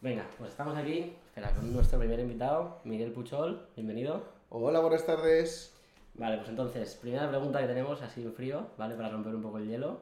[0.00, 4.24] Venga, pues estamos aquí, espera, con nuestro primer invitado, Miguel Puchol, bienvenido.
[4.50, 5.72] Hola, buenas tardes.
[6.14, 8.94] Vale, pues entonces, primera pregunta que tenemos, así en frío, ¿vale?
[8.94, 10.00] Para romper un poco el hielo.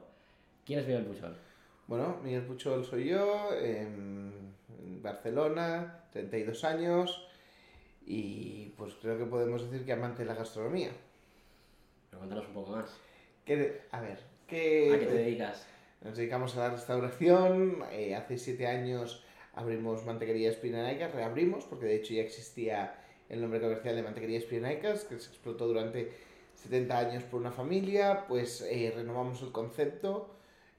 [0.65, 1.35] ¿Quién es Miguel Puchol?
[1.87, 4.53] Bueno, Miguel Puchol soy yo, en
[5.01, 7.27] Barcelona, 32 años,
[8.05, 10.91] y pues creo que podemos decir que amante de la gastronomía.
[12.09, 12.89] Pero cuéntanos un poco más.
[13.45, 15.65] ¿Qué- a ver, ¿A ¿qué, qué te dedicas?
[16.01, 17.83] Nos dedicamos a la restauración.
[17.91, 19.23] eh, hace siete años
[19.55, 22.95] abrimos Mantequería Espinaicas, reabrimos, porque de hecho ya existía
[23.29, 26.11] el nombre comercial de Mantequería Espinaicas, que se explotó durante
[26.55, 28.25] 70 años por una familia.
[28.27, 30.29] Pues eh, renovamos el concepto,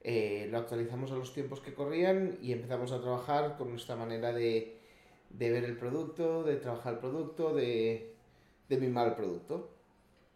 [0.03, 4.33] eh, lo actualizamos a los tiempos que corrían y empezamos a trabajar con nuestra manera
[4.33, 4.79] de,
[5.31, 8.15] de ver el producto, de trabajar el producto, de,
[8.69, 9.71] de mimar el producto.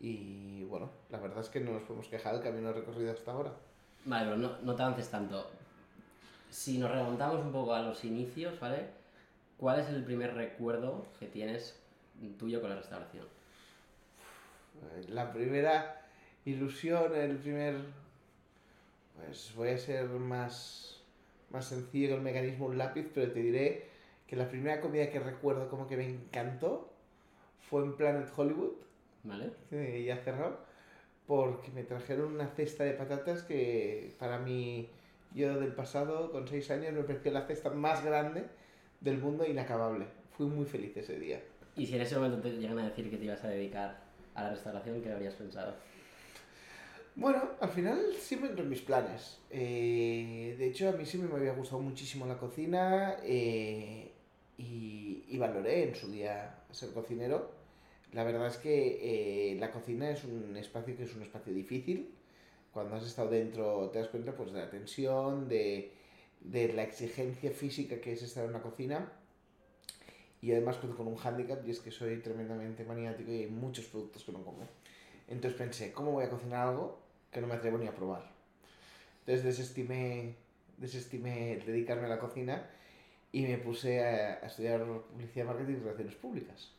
[0.00, 3.52] Y bueno, la verdad es que no nos podemos quejar del camino recorrido hasta ahora.
[4.06, 5.46] Vale, no, no te avances tanto.
[6.50, 8.86] Si nos remontamos un poco a los inicios, ¿vale?
[9.56, 11.78] ¿Cuál es el primer recuerdo que tienes
[12.38, 13.26] tuyo con la restauración?
[15.08, 16.02] La primera
[16.44, 17.76] ilusión, el primer...
[19.16, 20.96] Pues voy a ser más,
[21.50, 23.90] más sencillo que el mecanismo un lápiz, pero te diré
[24.26, 26.88] que la primera comida que recuerdo como que me encantó
[27.68, 28.72] fue en Planet Hollywood,
[29.24, 29.50] ¿Vale?
[29.68, 30.58] que ya cerró,
[31.26, 34.88] porque me trajeron una cesta de patatas que para mí,
[35.34, 38.44] yo del pasado, con 6 años, me pareció la cesta más grande
[39.00, 40.06] del mundo inacabable.
[40.36, 41.40] Fui muy feliz ese día.
[41.76, 44.02] Y si en ese momento te llegan a decir que te ibas a dedicar
[44.34, 45.74] a la restauración, ¿qué habrías pensado?
[47.16, 49.38] Bueno, al final siempre entró en mis planes.
[49.50, 54.12] Eh, de hecho, a mí siempre me había gustado muchísimo la cocina eh,
[54.58, 57.50] y, y valoré en su día ser cocinero.
[58.12, 62.10] La verdad es que eh, la cocina es un espacio que es un espacio difícil.
[62.72, 65.92] Cuando has estado dentro te das cuenta pues, de la tensión, de,
[66.40, 69.12] de la exigencia física que es estar en una cocina.
[70.42, 74.24] Y además con un hándicap y es que soy tremendamente maniático y hay muchos productos
[74.24, 74.66] que no como.
[75.28, 76.98] Entonces pensé, ¿cómo voy a cocinar algo
[77.30, 78.30] que no me atrevo ni a probar?
[79.20, 80.34] Entonces desestimé,
[80.78, 82.68] desestimé dedicarme a la cocina
[83.32, 86.72] y me puse a, a estudiar publicidad, marketing y relaciones públicas.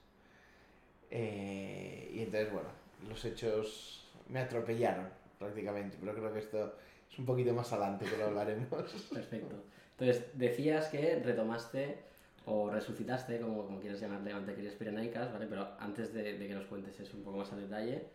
[1.12, 2.70] Eh, y entonces, bueno,
[3.08, 6.74] los hechos me atropellaron prácticamente, pero creo que esto
[7.12, 8.70] es un poquito más adelante que lo hablaremos.
[9.14, 9.56] Perfecto.
[9.98, 11.98] Entonces, decías que retomaste
[12.46, 15.48] o resucitaste, como, como quieres llamarle, mantequerías pirenaicas, ¿vale?
[15.48, 18.06] Pero antes de, de que nos cuentes eso un poco más a detalle,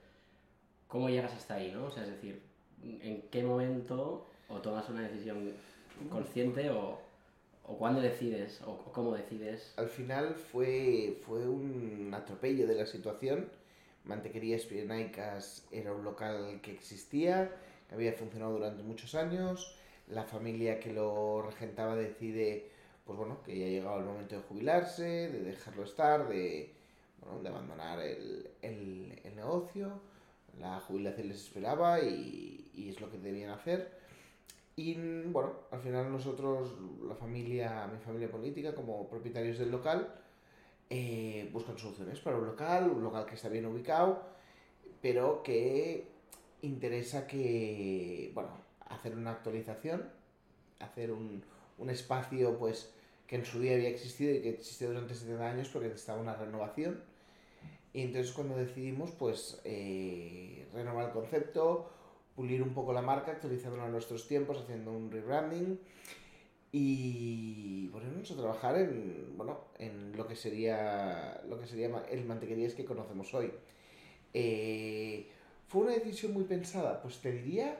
[0.88, 1.86] ¿cómo llegas hasta ahí, no?
[1.86, 2.40] O sea, es decir,
[2.82, 5.52] ¿en qué momento o tomas una decisión
[6.10, 6.98] consciente o,
[7.64, 9.74] o cuándo decides o, o cómo decides?
[9.76, 13.48] Al final fue, fue un atropello de la situación.
[14.06, 17.50] Mantequerías Pirenaicas era un local que existía,
[17.88, 19.76] que había funcionado durante muchos años.
[20.08, 22.70] La familia que lo regentaba decide,
[23.04, 26.72] pues bueno, que ya ha llegado el momento de jubilarse, de dejarlo estar, de,
[27.20, 30.00] bueno, de abandonar el, el, el negocio.
[30.60, 33.90] La jubilación les esperaba y, y es lo que debían hacer.
[34.76, 34.94] Y
[35.24, 36.74] bueno, al final nosotros,
[37.06, 40.14] la familia, mi familia política, como propietarios del local,
[40.90, 44.22] eh, buscan soluciones para un local, un local que está bien ubicado,
[45.02, 46.06] pero que
[46.62, 48.50] interesa que, bueno,
[48.88, 50.08] hacer una actualización,
[50.80, 51.42] hacer un,
[51.78, 52.92] un espacio pues
[53.26, 56.36] que en su día había existido y que existió durante 70 años porque necesitaba una
[56.36, 57.02] renovación.
[57.92, 61.90] Y entonces cuando decidimos pues eh, renovar el concepto,
[62.36, 65.80] pulir un poco la marca, actualizándola a nuestros tiempos, haciendo un rebranding
[66.78, 72.74] y ponernos a trabajar en, bueno, en lo que sería lo que sería el mantequerías
[72.74, 73.50] que conocemos hoy.
[74.34, 75.26] Eh,
[75.68, 77.00] ¿Fue una decisión muy pensada?
[77.00, 77.78] Pues te diría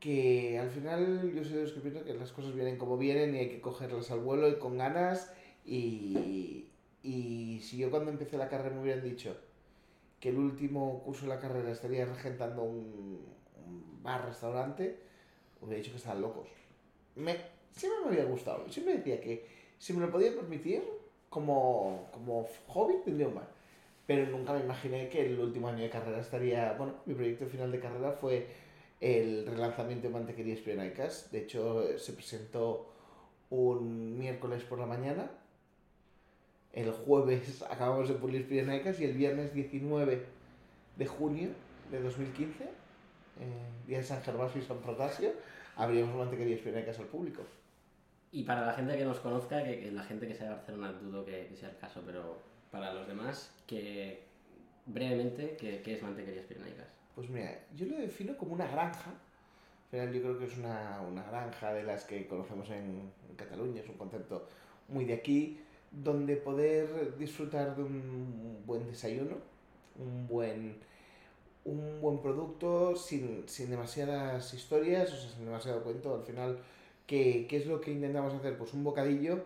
[0.00, 3.36] que al final yo soy de los que pienso que las cosas vienen como vienen
[3.36, 5.32] y hay que cogerlas al vuelo y con ganas
[5.64, 6.66] y,
[7.04, 9.36] y si yo cuando empecé la carrera me hubieran dicho
[10.18, 13.24] que el último curso de la carrera estaría regentando un,
[13.64, 14.98] un bar-restaurante,
[15.60, 16.48] hubiera dicho que estaban locos.
[17.16, 17.36] Me,
[17.72, 18.68] siempre me había gustado.
[18.68, 19.46] Siempre decía que
[19.78, 20.82] si me lo podía permitir,
[21.28, 23.48] como, como hobby, tendría un bar.
[24.06, 26.72] Pero nunca me imaginé que el último año de carrera estaría...
[26.74, 28.46] Bueno, mi proyecto final de carrera fue
[29.00, 31.30] el relanzamiento de Mantequerías Pirenaicas.
[31.30, 32.90] De hecho, se presentó
[33.50, 35.30] un miércoles por la mañana.
[36.72, 40.22] El jueves acabamos de pulir Pirenaicas y el viernes 19
[40.96, 41.48] de junio
[41.90, 42.68] de 2015, eh,
[43.86, 45.32] día de San Gervasio y San Protasio,
[45.76, 47.42] abrimos Mantequerías Pirenaicas al público.
[48.32, 51.24] Y para la gente que nos conozca, que, la gente que sea de Barcelona dudo
[51.24, 52.38] que, que sea el caso, pero
[52.70, 54.22] para los demás, que
[54.86, 56.86] brevemente, ¿qué, es Mantequerías Pirenaicas?
[57.14, 59.10] Pues mira, yo lo defino como una granja.
[59.10, 63.36] Al final yo creo que es una, una granja de las que conocemos en, en
[63.36, 64.46] Cataluña, es un concepto
[64.88, 65.58] muy de aquí,
[65.90, 69.36] donde poder disfrutar de un buen desayuno,
[69.98, 70.76] un buen,
[71.64, 76.14] un buen producto sin, sin demasiadas historias, o sea, sin demasiado cuento.
[76.14, 76.58] Al final,
[77.10, 78.56] ¿qué, ¿qué es lo que intentamos hacer?
[78.56, 79.42] Pues un bocadillo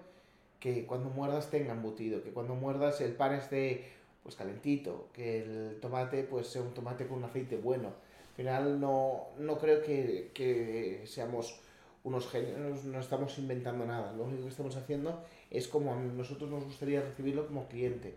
[0.61, 3.87] que cuando muerdas tenga embutido, que cuando muerdas el pan esté
[4.23, 7.89] pues calentito, que el tomate pues sea un tomate con un aceite bueno.
[7.89, 11.59] Al final no, no creo que, que seamos
[12.03, 14.13] unos genios, no estamos inventando nada.
[14.13, 18.15] Lo único que estamos haciendo es como a nosotros nos gustaría recibirlo como cliente.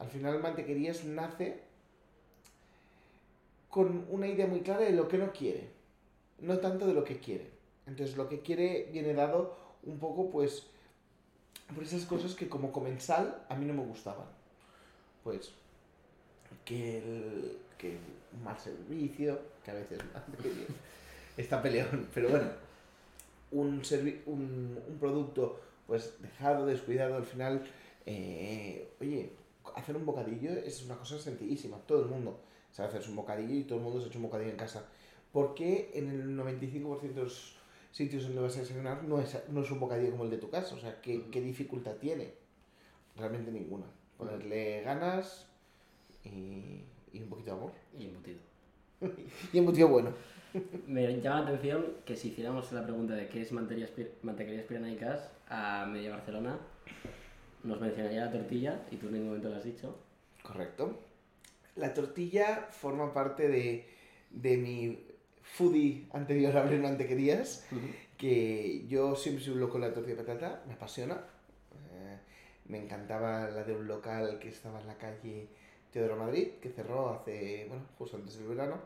[0.00, 1.60] Al final Mantequerías nace
[3.70, 5.70] con una idea muy clara de lo que no quiere,
[6.40, 7.53] no tanto de lo que quiere.
[7.86, 10.66] Entonces lo que quiere viene dado un poco pues
[11.74, 14.26] por esas cosas que como comensal a mí no me gustaban.
[15.22, 15.52] Pues
[16.64, 17.98] que el que
[18.42, 19.98] mal servicio, que a veces
[21.36, 22.48] está peleón, pero bueno,
[23.50, 23.82] un,
[24.26, 27.64] un, un producto pues dejado, descuidado, al final,
[28.06, 29.32] eh, oye,
[29.76, 32.40] hacer un bocadillo es una cosa sencillísima, todo el mundo
[32.72, 34.84] sabe hacer un bocadillo y todo el mundo se ha hecho un bocadillo en casa.
[35.32, 37.56] ¿Por qué en el 95% de los
[37.94, 40.50] sitios donde vas a desayunar no es, no es un bocadillo como el de tu
[40.50, 40.74] casa?
[40.74, 42.32] O sea, ¿qué, qué dificultad tiene?
[43.16, 43.86] Realmente ninguna.
[44.18, 45.46] Ponerle ganas
[46.24, 46.82] y,
[47.12, 47.72] y un poquito de amor.
[47.96, 48.40] Y embutido.
[49.52, 50.12] y embutido bueno.
[50.88, 53.90] Me llama la atención que si hiciéramos la pregunta de qué es mantequillas
[54.66, 56.58] pirenaicas a media Barcelona,
[57.62, 59.96] nos mencionaría la tortilla y tú en ningún momento lo has dicho.
[60.42, 60.98] Correcto.
[61.76, 63.88] La tortilla forma parte de,
[64.30, 65.13] de mi
[65.44, 67.64] foodie anterior a abrir mantequerías,
[68.18, 71.14] que yo siempre soy un loco la tortilla de patata, me apasiona.
[71.92, 72.18] Eh,
[72.66, 75.48] me encantaba la de un local que estaba en la calle
[75.92, 78.80] Teodoro Madrid, que cerró hace, bueno, justo antes del verano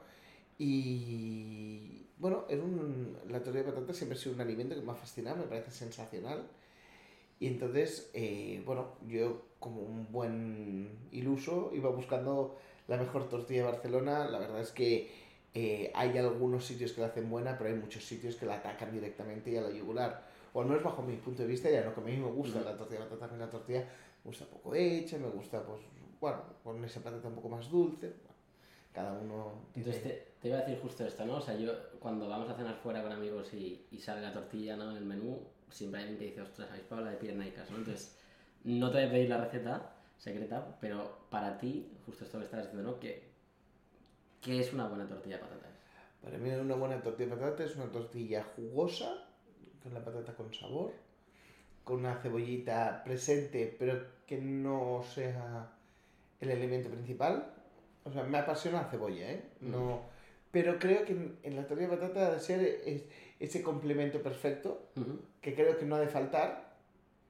[0.58, 4.90] y bueno, es un, la tortilla de patata siempre ha sido un alimento que me
[4.90, 6.48] ha fascinado, me parece sensacional.
[7.38, 12.58] Y entonces, eh, bueno, yo como un buen iluso iba buscando
[12.88, 14.28] la mejor tortilla de Barcelona.
[14.28, 15.08] La verdad es que
[15.54, 18.92] eh, hay algunos sitios que la hacen buena, pero hay muchos sitios que la atacan
[18.92, 20.26] directamente y a la yugular.
[20.52, 22.60] O no es bajo mi punto de vista, ya no que a mí me gusta
[22.60, 23.80] la tortilla de patata, la tortilla
[24.24, 25.80] me gusta poco hecha, me gusta, pues,
[26.20, 28.12] bueno, con esa patata un poco más dulce
[28.92, 29.52] cada uno...
[29.74, 31.36] Entonces te, te, iba a decir justo esto, ¿no?
[31.36, 34.76] O sea, yo cuando vamos a cenar fuera con amigos y, y sale la tortilla,
[34.76, 34.90] ¿no?
[34.90, 35.40] En el menú,
[35.70, 37.78] siempre hay alguien que dice, ostras, habéis probado la de pirenaicas, ¿no?
[37.78, 38.16] Entonces,
[38.64, 42.64] no te voy a pedir la receta secreta, pero para ti, justo esto que estás
[42.64, 42.98] diciendo, ¿no?
[42.98, 43.27] ¿Qué,
[44.40, 45.70] ¿Qué es una buena tortilla de patatas?
[46.22, 49.24] Para mí una buena tortilla de patatas es una tortilla jugosa,
[49.82, 50.92] con la patata con sabor,
[51.84, 55.70] con una cebollita presente, pero que no sea
[56.40, 57.54] el elemento principal,
[58.04, 59.42] o sea, me apasiona la cebolla, ¿eh?
[59.60, 60.02] No,
[60.50, 61.12] pero creo que
[61.42, 63.04] en, la tortilla de patata debe ser es,
[63.38, 64.88] ese complemento perfecto,
[65.40, 66.76] que creo que no ha de faltar,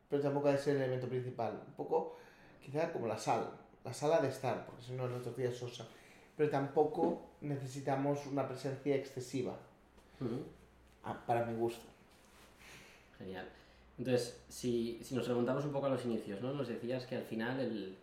[0.08, 1.62] pero tampoco ha de ser el elemento principal.
[1.66, 2.16] Un poco,
[2.64, 3.50] quizá como la sal.
[3.84, 5.87] La sal ha de estar, porque si no la tortilla sosa.
[6.38, 9.55] Pero tampoco necesitamos una presencia excesiva,
[11.26, 11.85] para mi gusto.
[13.19, 13.46] Genial.
[13.99, 16.55] Entonces, si, si nos remontamos un poco a los inicios, ¿no?
[16.55, 17.99] Nos decías que al final el,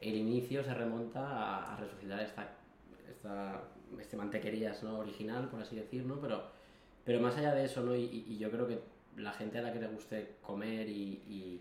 [0.00, 2.48] el inicio se remonta a, resucitar esta,
[3.10, 3.64] esta,
[4.00, 5.00] este mantequerías ¿no?
[5.00, 6.44] original, por así decirlo, pero,
[7.04, 7.94] pero más allá de eso, ¿no?
[7.94, 8.80] Y, y, yo creo que
[9.16, 11.60] la gente a la que le guste comer y,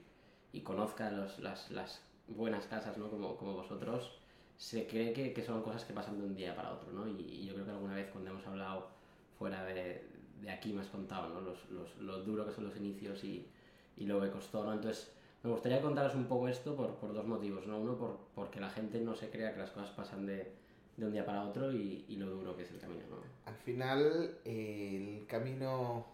[0.53, 3.09] y conozca los, las, las, buenas casas, ¿no?
[3.09, 4.18] Como, como vosotros,
[4.59, 7.07] se cree que, que, son cosas que pasan de un día para otro, ¿no?
[7.07, 8.89] Y, yo creo que alguna vez cuando hemos hablado
[9.37, 10.03] fuera de,
[10.41, 11.39] de aquí me has contado, ¿no?
[11.39, 13.47] Los, los, lo duro que son los inicios y,
[13.95, 14.73] y lo que costó, ¿no?
[14.73, 15.13] Entonces,
[15.43, 17.79] me gustaría contaros un poco esto por, por dos motivos, ¿no?
[17.79, 20.51] Uno, por, porque la gente no se crea que las cosas pasan de,
[20.97, 23.15] de un día para otro y, y, lo duro que es el camino, ¿no?
[23.45, 26.05] Al final, el camino,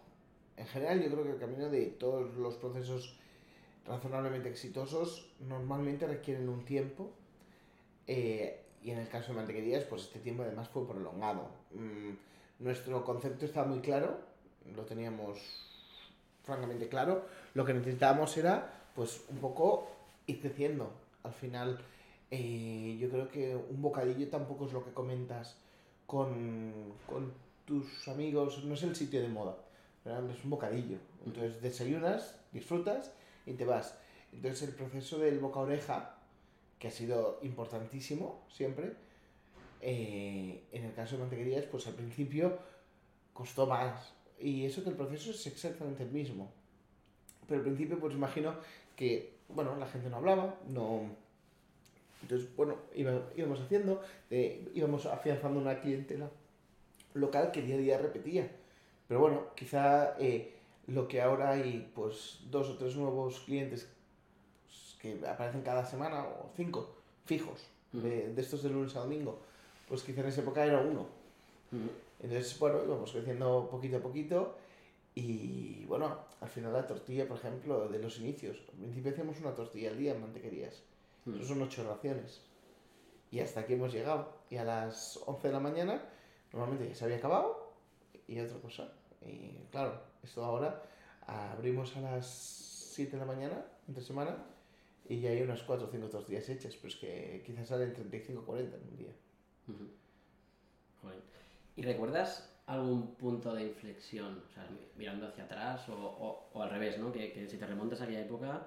[0.56, 3.18] en general yo creo que el camino de todos los procesos
[3.84, 7.12] razonablemente exitosos normalmente requieren un tiempo
[8.06, 11.48] eh, y en el caso de mantequerías, pues este tiempo además fue prolongado.
[11.72, 12.12] Mm,
[12.64, 14.18] nuestro concepto estaba muy claro,
[14.74, 15.38] lo teníamos
[16.44, 19.90] francamente claro, lo que necesitábamos era pues un poco
[20.26, 20.90] ir creciendo.
[21.24, 21.80] Al final,
[22.30, 25.58] eh, yo creo que un bocadillo tampoco es lo que comentas
[26.06, 26.72] con,
[27.06, 27.32] con
[27.64, 29.56] tus amigos, no es el sitio de moda,
[30.04, 30.98] es un bocadillo.
[31.24, 33.12] Entonces desayunas, disfrutas
[33.44, 33.98] y te vas.
[34.32, 36.15] Entonces el proceso del boca oreja,
[36.78, 38.92] que ha sido importantísimo siempre,
[39.80, 42.58] eh, en el caso de mantequerías, pues al principio
[43.32, 44.14] costó más.
[44.38, 46.50] Y eso que el proceso es exactamente el mismo.
[47.46, 48.54] Pero al principio, pues imagino
[48.94, 51.02] que, bueno, la gente no hablaba, no...
[52.22, 56.28] Entonces, bueno, íbamos haciendo, eh, íbamos afianzando una clientela
[57.14, 58.50] local que día a día repetía.
[59.06, 60.54] Pero bueno, quizá eh,
[60.86, 63.88] lo que ahora hay pues dos o tres nuevos clientes
[65.14, 67.60] que aparecen cada semana o cinco fijos
[67.92, 69.38] de, de estos de lunes a domingo,
[69.88, 71.06] pues quizá en esa época era uno.
[72.20, 74.56] Entonces, bueno, íbamos creciendo poquito a poquito
[75.14, 79.54] y bueno, al final la tortilla, por ejemplo, de los inicios, al principio hacíamos una
[79.54, 80.82] tortilla al día en mantequerías,
[81.26, 81.36] Ujú.
[81.36, 82.40] eso son ocho raciones.
[83.30, 84.28] Y hasta aquí hemos llegado.
[84.50, 86.00] Y a las 11 de la mañana,
[86.52, 87.72] normalmente ya se había acabado
[88.28, 88.92] y otra cosa.
[89.24, 90.82] Y claro, esto ahora
[91.26, 92.26] abrimos a las
[92.94, 94.36] 7 de la mañana, entre semana,
[95.08, 98.44] y ya hay unas 4 o 5 tortillas hechas, pues que quizás salen 35 o
[98.46, 99.12] 40 en un día.
[101.02, 101.18] Joder.
[101.76, 106.62] ¿Y recuerdas algún punto de inflexión, o sea, mi- mirando hacia atrás o, o- o
[106.62, 107.12] al revés, ¿no?
[107.12, 108.66] Que, que si te remontas a aquella época,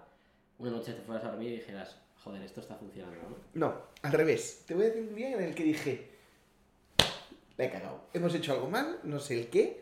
[0.57, 3.35] una noche te fueras a dormir y dijeras, joder, esto está funcionando, ¿no?
[3.55, 4.63] No, al revés.
[4.67, 6.07] Te voy a decir un día en el que dije,
[7.57, 8.01] la he cagado.
[8.13, 9.81] Hemos hecho algo mal, no sé el qué.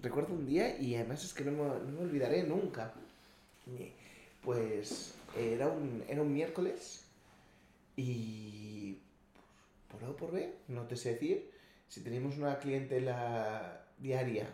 [0.00, 2.94] Recuerdo un día y además es que no me, no me olvidaré nunca.
[4.42, 7.04] Pues era un, era un miércoles
[7.96, 8.98] y
[9.90, 11.50] por A o por B, no te sé decir,
[11.88, 14.48] si teníamos una clientela diaria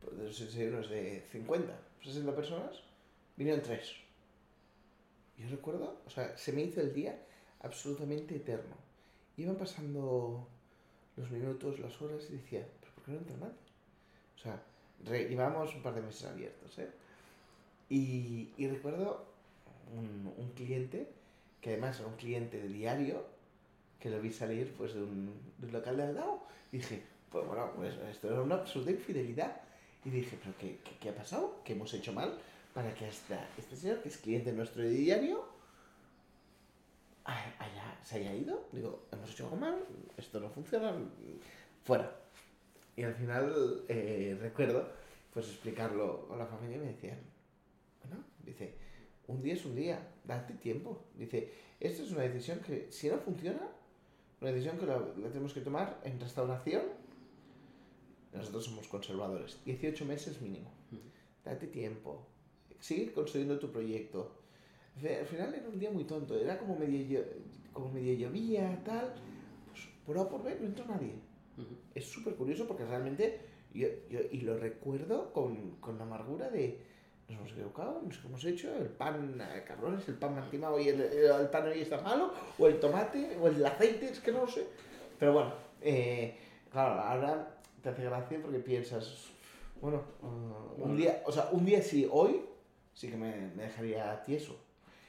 [0.00, 2.82] pues, de los de 50, 60 personas,
[3.36, 3.94] vinieron tres.
[5.38, 7.18] Yo recuerdo, o sea, se me hizo el día
[7.60, 8.74] absolutamente eterno.
[9.36, 10.48] Iban pasando
[11.16, 13.52] los minutos, las horas y decía, ¿pero por qué no entra nadie?
[14.36, 14.62] O sea,
[15.04, 16.90] re- llevábamos un par de meses abiertos, ¿eh?
[17.88, 19.26] Y, y recuerdo
[19.94, 21.08] un, un cliente,
[21.60, 23.24] que además era un cliente de diario,
[24.00, 26.42] que lo vi salir pues de un, de un local de al lado.
[26.72, 29.60] Dije, pues bueno, pues esto era una absoluta infidelidad.
[30.04, 31.60] Y dije, ¿pero qué, qué, qué ha pasado?
[31.64, 32.38] ¿Qué hemos hecho mal
[32.74, 35.44] para que hasta este señor, que es cliente nuestro de diario,
[37.24, 38.68] haya- se haya ido?
[38.72, 39.84] Digo, hemos hecho algo mal,
[40.16, 40.92] esto no funciona,
[41.84, 42.12] fuera.
[42.96, 44.88] Y al final eh, recuerdo
[45.32, 47.18] pues explicarlo a la familia y me decían,
[48.04, 48.74] bueno, dice,
[49.28, 51.02] un día es un día, date tiempo.
[51.18, 53.60] Dice, esto es una decisión que si no funciona,
[54.40, 56.82] una decisión que la, la tenemos que tomar en restauración.
[58.32, 60.70] Nosotros somos conservadores, 18 meses mínimo.
[61.44, 62.26] Date tiempo,
[62.80, 64.32] sigue construyendo tu proyecto.
[65.02, 67.22] Al final era un día muy tonto, era como medio,
[67.72, 69.14] como medio llovía, tal.
[69.70, 71.14] Pues por A por B no entró nadie
[71.94, 73.40] es súper curioso porque realmente
[73.72, 76.78] yo, yo- y lo recuerdo con, con la amargura de
[77.28, 80.40] nos hemos equivocado, no sé qué hemos hecho, el pan, eh, cabrones, el pan me
[80.42, 83.64] han timado y el, el- el pan hoy está malo, o el tomate, o el
[83.64, 84.66] aceite, es que no lo sé.
[85.18, 85.52] Pero bueno,
[85.82, 86.36] eh,
[86.70, 89.26] claro, ahora te hace gracia porque piensas,
[89.80, 92.42] bueno, uh, un día, o sea, un día sí, hoy
[92.94, 94.56] sí que me, me dejaría tieso.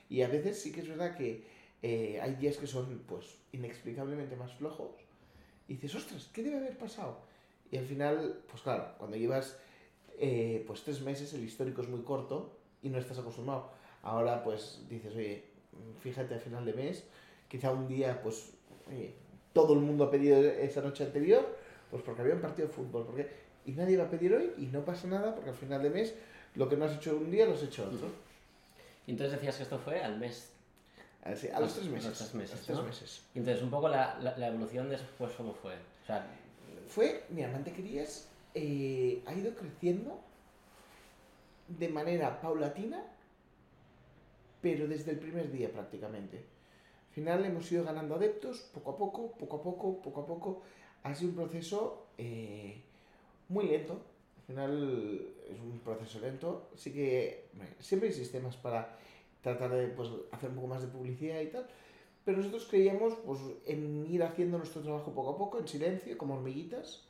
[0.10, 1.46] Y a veces sí que es verdad que
[1.84, 4.92] eh, hay días que son, pues, inexplicablemente más flojos
[5.68, 7.20] y dices, ostras, ¿qué debe haber pasado?
[7.72, 9.58] Y al final, pues claro, cuando llevas
[10.18, 13.70] eh, pues tres meses, el histórico es muy corto y no estás acostumbrado.
[14.04, 15.44] Ahora pues dices, oye,
[16.02, 17.04] fíjate al final de mes,
[17.48, 18.52] quizá un día pues,
[18.88, 19.14] oye,
[19.54, 21.46] todo el mundo ha pedido esa noche anterior,
[21.92, 23.30] pues porque había un partido de fútbol, porque
[23.66, 26.14] y nadie va a pedir hoy y no pasa nada porque al final de mes
[26.56, 28.08] lo que no has hecho un día lo has hecho otro.
[29.06, 30.52] Y entonces decías que esto fue al mes.
[31.24, 32.18] Así, a los A tres los meses.
[32.18, 32.84] tres meses, a los tres ¿no?
[32.84, 33.22] meses.
[33.36, 35.74] Y entonces un poco la, la, la evolución después, ¿cómo fue?
[35.74, 36.26] O sea,
[36.88, 40.20] fue, mira, Mantequerías eh, ha ido creciendo
[41.68, 43.04] de manera paulatina,
[44.62, 46.38] pero desde el primer día prácticamente.
[46.38, 50.62] Al final hemos ido ganando adeptos poco a poco, poco a poco, poco a poco.
[51.04, 52.82] Ha sido un proceso eh,
[53.50, 54.02] muy lento.
[54.38, 56.70] Al final es un proceso lento.
[56.76, 57.50] Sí que
[57.80, 58.98] siempre hay sistemas para
[59.42, 61.68] tratar de pues, hacer un poco más de publicidad y tal.
[62.26, 66.36] Pero nosotros creíamos pues, en ir haciendo nuestro trabajo poco a poco, en silencio, como
[66.36, 67.07] hormiguitas,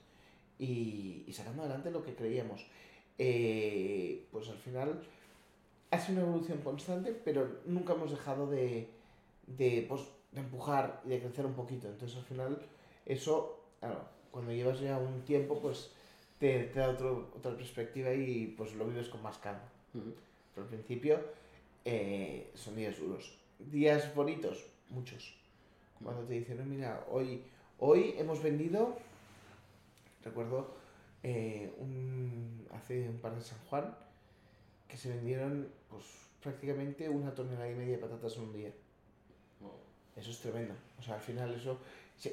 [0.60, 2.66] y, y sacando adelante lo que creíamos.
[3.18, 5.02] Eh, pues al final
[5.92, 8.88] ha sido una evolución constante, pero nunca hemos dejado de,
[9.48, 11.88] de, pues, de empujar y de crecer un poquito.
[11.88, 12.62] Entonces al final
[13.06, 15.92] eso, claro, cuando llevas ya un tiempo, pues
[16.40, 19.64] te, te da otro- otra perspectiva y pues lo vives con más calma.
[19.94, 20.14] ujú.
[20.54, 21.20] Pero al principio
[21.86, 23.38] eh, son días duros.
[23.60, 25.34] Días bonitos, muchos.
[26.04, 27.42] Cuando te dicen, "No, mira, hoy,
[27.80, 28.96] hoy hemos vendido,
[30.24, 30.76] recuerdo
[31.24, 33.96] eh, un, hace un par de San Juan,
[34.88, 36.04] que se vendieron pues
[36.42, 38.72] prácticamente una tonelada y media de patatas en un día.
[40.16, 40.74] Eso es tremendo.
[41.00, 41.80] O sea, al final eso...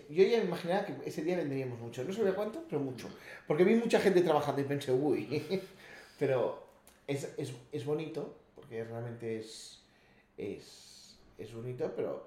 [0.08, 2.02] Yo ya me imaginaba que ese día venderíamos mucho.
[2.04, 3.08] No sabía cuánto, pero mucho.
[3.46, 5.60] Porque vi mucha gente trabajando y pensé, uy.
[6.18, 6.64] pero
[7.06, 9.82] es, es, es bonito, porque realmente es,
[10.38, 12.26] es, es bonito, pero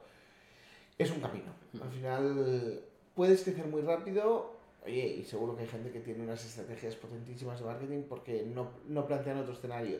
[0.99, 1.51] es un camino.
[1.81, 2.83] Al final
[3.15, 4.56] puedes crecer muy rápido,
[4.87, 8.69] Oye, y seguro que hay gente que tiene unas estrategias potentísimas de marketing porque no,
[8.87, 9.99] no plantean otro escenario.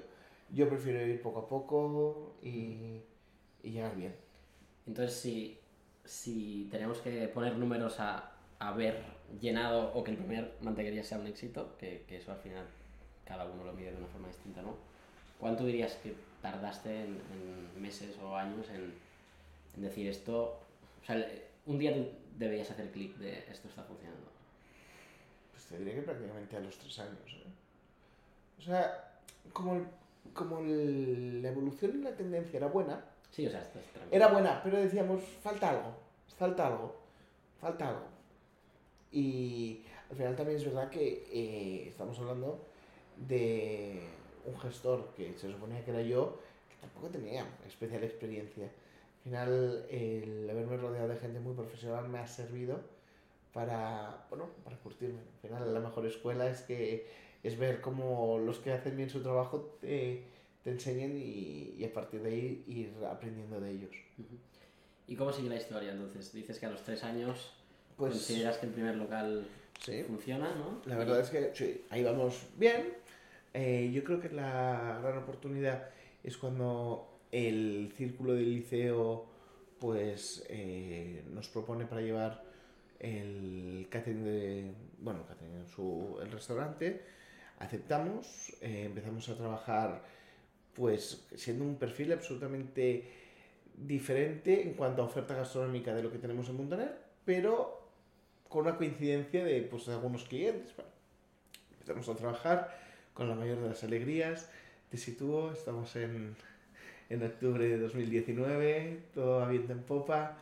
[0.50, 3.02] Yo prefiero ir poco a poco y,
[3.64, 4.16] y llegar bien.
[4.88, 5.60] Entonces, si,
[6.06, 9.04] si tenemos que poner números a haber
[9.42, 12.66] llenado o que el primer mantequería sea un éxito, que, que eso al final
[13.26, 14.78] cada uno lo mide de una forma distinta, ¿no?
[15.38, 18.94] ¿Cuánto dirías que tardaste en, en meses o años en,
[19.76, 20.62] en decir esto?
[21.02, 21.28] O sea,
[21.66, 24.37] un día tú deberías hacer clic de esto está funcionando.
[25.70, 27.20] Te diría que prácticamente a los tres años.
[27.34, 27.44] ¿eh?
[28.60, 29.20] O sea,
[29.54, 29.88] como, el-
[30.34, 34.62] como el- la evolución y la tendencia era buena, Sí, o sea, estás era buena,
[34.64, 35.94] pero decíamos, falta algo,
[36.38, 36.96] falta algo,
[37.60, 38.06] falta algo.
[39.12, 42.60] Y al final también es verdad que eh, estamos hablando
[43.28, 44.02] de
[44.46, 48.66] un gestor que se suponía que era yo, que tampoco tenía especial experiencia.
[48.66, 52.80] Al final, el haberme rodeado de gente muy profesional me ha servido
[53.54, 55.20] para, bueno, para curtirme.
[55.20, 57.08] Al final, la mejor escuela es que
[57.44, 60.24] es ver cómo los que hacen bien su trabajo te,
[60.64, 63.92] te enseñan y, y a partir de ahí ir aprendiendo de ellos.
[65.08, 66.34] ¿Y cómo sigue la historia entonces?
[66.34, 67.54] Dices que a los tres años
[67.96, 69.48] Pues consideras que el primer local
[69.80, 70.82] sí, funciona, ¿no?
[70.86, 72.94] la verdad es que sí, ahí vamos bien.
[73.54, 75.90] Eh, yo creo que la gran oportunidad
[76.24, 79.26] es cuando el círculo del liceo
[79.80, 82.44] pues eh, nos propone para llevar
[83.00, 87.02] el catering de bueno catering, su, el restaurante
[87.60, 90.04] aceptamos eh, empezamos a trabajar
[90.74, 93.12] pues siendo un perfil absolutamente
[93.76, 97.82] diferente en cuanto a oferta gastronómica de lo que tenemos en Montaner pero
[98.50, 100.92] con una coincidencia de pues de algunos clientes bueno,
[101.74, 102.80] empezamos a trabajar
[103.14, 104.50] con la mayor de las alegrías
[104.90, 106.36] te sitúo estamos en
[107.10, 110.38] en octubre de 2019, todo va viento en popa.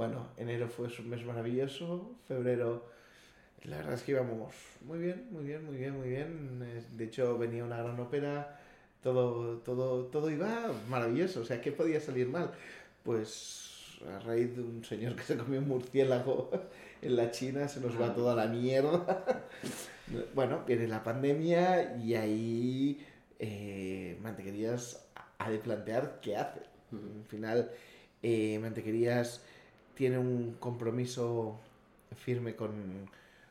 [0.00, 2.86] Bueno, enero fue un mes maravilloso, febrero,
[3.64, 6.86] la verdad es que íbamos muy bien, muy bien, muy bien, muy bien.
[6.96, 8.58] De hecho, venía una gran ópera,
[9.02, 12.50] todo, todo, todo iba maravilloso, o sea, ¿qué podía salir mal?
[13.02, 16.50] Pues a raíz de un señor que se comió un murciélago
[17.02, 19.44] en la China, se nos va toda la mierda.
[20.34, 23.06] Bueno, viene la pandemia y ahí
[23.38, 25.06] eh, Mantequerías
[25.38, 26.60] ha de plantear qué hace.
[26.90, 27.70] Al final,
[28.22, 29.44] eh, Mantequerías
[30.00, 31.58] tiene un compromiso
[32.16, 32.72] firme con,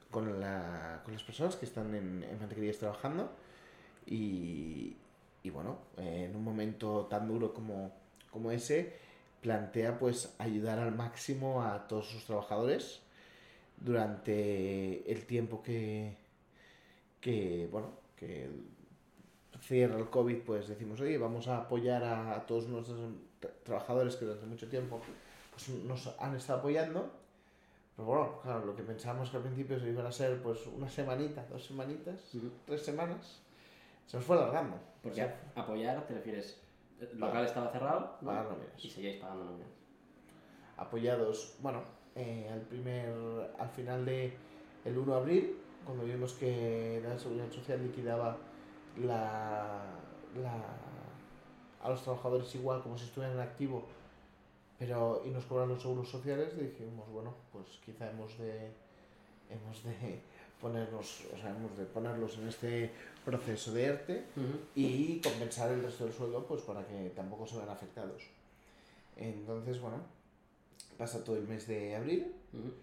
[0.09, 3.29] con, la- con las personas que están en, en Mantequerías trabajando.
[4.07, 4.95] Y,
[5.53, 7.91] bueno, en un momento tan duro como,
[8.31, 8.93] como ese,
[9.41, 13.01] plantea pues ayudar al máximo a todos sus trabajadores
[13.77, 16.15] durante el tiempo que,
[17.21, 18.49] que bueno, que
[19.61, 22.99] cierra el COVID, pues decimos, oye, vamos a apoyar a, a todos nuestros
[23.39, 24.99] tra- trabajadores que durante mucho tiempo
[25.65, 27.09] pues, nos han estado apoyando.
[27.95, 30.89] Pero bueno, claro, lo que pensábamos que al principio se iban a ser pues una
[30.89, 32.49] semanita, dos semanitas, Ujú.
[32.65, 33.41] tres semanas,
[34.07, 34.77] se nos fue alargando.
[35.03, 36.61] Porque O sea, a- apoyar te refieres,
[36.99, 37.27] el Pagar.
[37.35, 38.83] local estaba cerrado nóminas.
[38.83, 39.69] y seguíais pagando nóminas.
[40.77, 41.81] apoyados, bueno,
[42.15, 43.09] eh, al primer,
[43.59, 44.33] al final de
[44.85, 48.37] el 1 de abril, cuando vimos que la Seguridad Social liquidaba
[48.97, 49.83] la,
[50.41, 50.63] la,
[51.81, 53.85] a los trabajadores igual como si estuvieran en activo,
[54.79, 58.71] pero y nos cobran los seguros sociales, dijimos, bueno, pues quizá hemos de
[59.49, 60.21] hemos de
[60.61, 62.91] ponernos, o sea, hemos de ponerlos en este
[63.25, 64.23] proceso de ERTE
[64.75, 68.23] y compensar el resto del sueldo pues para que tampoco se vean afectados.
[69.17, 69.97] Entonces, bueno,
[70.97, 72.73] pasa todo el mes de abril Ujú.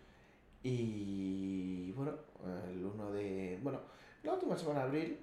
[0.63, 2.13] y bueno,
[2.71, 3.59] el 1 de...
[3.63, 3.81] Bueno,
[4.23, 5.19] la última semana de abril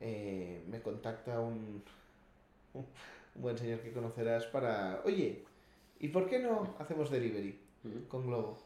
[0.00, 1.82] eh, me contacta un,
[2.74, 2.86] un
[3.34, 5.44] buen señor que conocerás para, oye,
[6.00, 7.58] ¿y por qué no hacemos delivery
[8.08, 8.58] con Globo?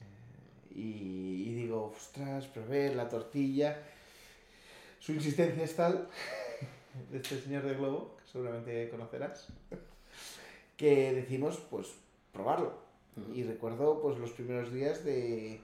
[0.00, 3.82] Eh, y, y digo, ostras, probé la tortilla.
[4.98, 6.08] Su insistencia es tal,
[7.10, 9.48] de este señor de Globo, que seguramente conocerás,
[10.76, 11.88] que decimos, pues,
[12.32, 12.82] probarlo.
[13.32, 15.60] Y recuerdo, pues, los primeros días de,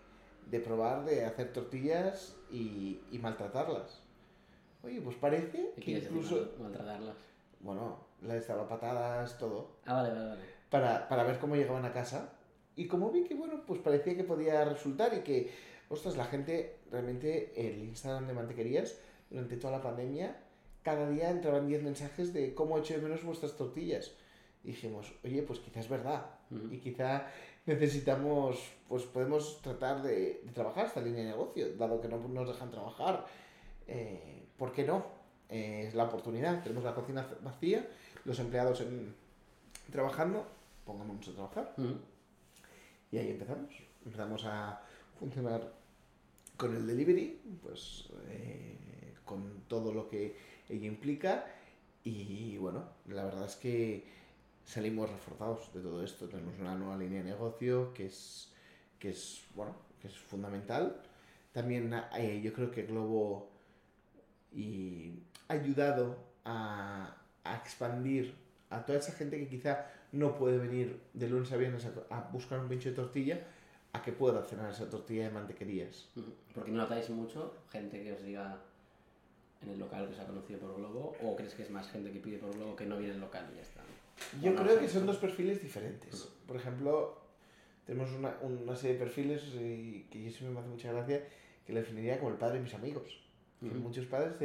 [0.51, 4.03] de probar, de hacer tortillas y, y maltratarlas.
[4.85, 7.17] Oye, pues parece ¿Qué que incluso, mal- maltratarlas?
[7.61, 10.43] bueno, les daba patadas, todo Ah, vale, vale, vale.
[10.71, 12.33] para, para ver cómo llegaban a casa.
[12.77, 15.51] Y como vi que, bueno, pues parecía que podía resultar y que,
[15.89, 18.97] ostras, la gente, realmente, el Instagram de Mantequerías,
[19.29, 20.37] durante toda la pandemia,
[20.83, 24.13] cada día entraban 10 mensajes de cómo echo de menos vuestras tortillas.
[24.65, 26.27] Y dijimos, oye, pues quizás es verdad.
[26.51, 26.73] Ujú.
[26.73, 27.27] Y quizá
[27.67, 32.49] necesitamos, pues podemos tratar de, de trabajar esta línea de negocio, dado que no nos
[32.49, 33.27] dejan trabajar.
[33.87, 35.05] Eh, ¿Por qué no?
[35.49, 36.63] Eh, es la oportunidad.
[36.63, 37.87] Tenemos la cocina vacía,
[38.25, 39.15] los empleados en-
[39.93, 40.47] trabajando,
[40.85, 41.75] pongámonos a trabajar.
[43.11, 43.71] Y ahí empezamos.
[44.05, 44.81] Empezamos a
[45.19, 45.73] funcionar
[46.57, 50.37] con el delivery, pues eh, con todo lo que
[50.69, 51.47] ello implica.
[52.05, 54.05] Y bueno, la verdad es que
[54.65, 56.29] salimos reforzados de todo esto.
[56.29, 58.53] Tenemos una nueva línea de negocio que es,
[58.99, 61.03] que es, bueno, que es fundamental.
[61.53, 63.51] También eh, yo creo que Globo
[64.53, 65.13] y
[65.49, 68.35] ha ayudado a, a, expandir
[68.71, 72.29] a toda esa gente que quizá no puede venir de lunes a viernes a, a
[72.31, 73.41] buscar un pincho de tortilla,
[73.93, 76.09] a que pueda cenar esa tortilla de mantequerías.
[76.55, 78.61] Porque no notáis mucho gente que os diga
[79.63, 82.11] en el local que os ha conocido por Globo o crees que es más gente
[82.13, 83.81] que pide por Globo que no viene al local y ya está?
[84.43, 86.29] Yo creo que son dos perfiles diferentes.
[86.47, 87.19] Por ejemplo,
[87.87, 91.25] tenemos una, una serie de perfiles y que yo siempre me hace mucha gracia
[91.67, 93.21] que le definiría como el padre de mis amigos.
[93.61, 94.39] Muchos padres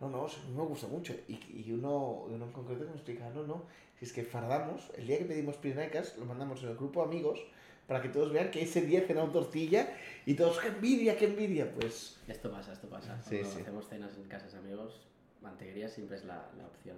[0.00, 1.14] no, no, me gusta mucho.
[1.28, 1.34] Y,
[1.66, 3.62] y uno, uno en concreto me explica, no, no,
[3.98, 7.40] si es que fardamos, el día que pedimos pirinacas, lo mandamos en el grupo amigos
[7.86, 9.88] para que todos vean que ese día cenado tortilla
[10.26, 12.18] y todos, qué envidia, qué envidia, pues...
[12.28, 13.18] Esto pasa, esto pasa.
[13.26, 13.60] Cuando sí.
[13.60, 15.00] hacemos cenas en casas amigos,
[15.40, 16.96] mantequería siempre es la, la opción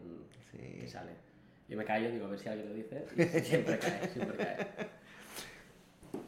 [0.51, 0.59] Sí.
[0.81, 1.13] que sale.
[1.69, 4.67] Yo me callo, digo, a ver si alguien lo dice, y siempre cae, siempre cae.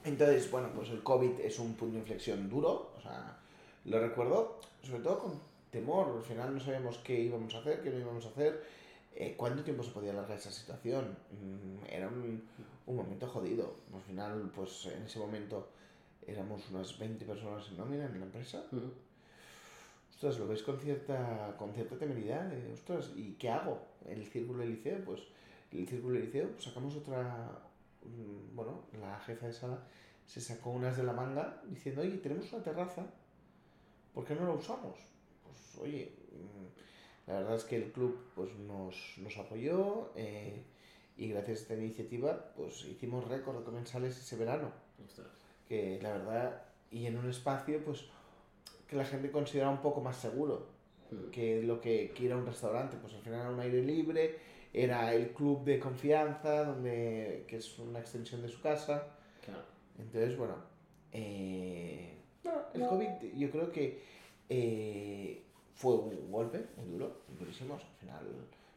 [0.05, 3.37] Entonces, bueno, pues el COVID es un punto de inflexión duro, o sea,
[3.85, 5.41] lo recuerdo, sobre todo con
[5.73, 8.63] temor, al final no sabíamos qué íbamos a hacer, qué no íbamos a hacer,
[9.15, 11.17] eh, cuánto tiempo se podía alargar esa situación.
[11.33, 12.43] Mm, Era un,
[12.87, 15.69] un momento jodido, al final, pues en ese momento
[16.27, 18.63] éramos unas 20 personas en nómina en la empresa.
[20.11, 23.81] Ostras, lo ves con cierta, con cierta temeridad, de, ostras, ¿y qué hago?
[24.07, 25.23] El círculo del liceo, pues
[25.73, 27.51] el círculo del liceo, pues sacamos otra,
[28.05, 29.79] mm, bueno, la jefa de sala
[30.27, 33.05] se sacó unas de la manga diciendo, oye, tenemos una terraza,
[34.15, 35.12] ¿por qué no la usamos?
[35.53, 40.63] Pues oye, mm, la verdad es que el club pues nos, nos apoyó eh,
[41.17, 44.71] y gracias a esta iniciativa pues hicimos récord de comensales ese verano
[45.05, 45.27] Ostras.
[45.69, 48.05] que la verdad, y en un espacio pues
[48.89, 50.67] que la gente considera un poco más seguro
[51.11, 51.31] Ujú.
[51.31, 54.39] que lo que, que ir a un restaurante, pues al final era un aire libre,
[54.73, 59.09] era el club de confianza, donde, que es una extensión de su casa,
[59.45, 59.61] Claro.
[59.99, 60.55] entonces bueno,
[61.13, 64.03] eh, bueno, el COVID yo creo que
[64.55, 65.43] eh,
[65.75, 68.27] fue un golpe muy duro, durísimo, al final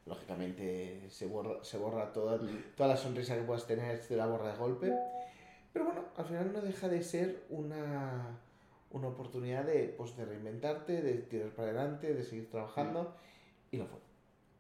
[0.06, 2.40] lógicamente se borra, se borra toda,
[2.78, 4.94] toda la sonrisa que puedas tener se la borra de golpe.
[5.74, 8.40] Pero bueno, al final no deja de ser una,
[8.92, 13.14] una oportunidad de, pues, de reinventarte, de tirar para adelante, de seguir trabajando.
[13.72, 14.00] Y lo fue.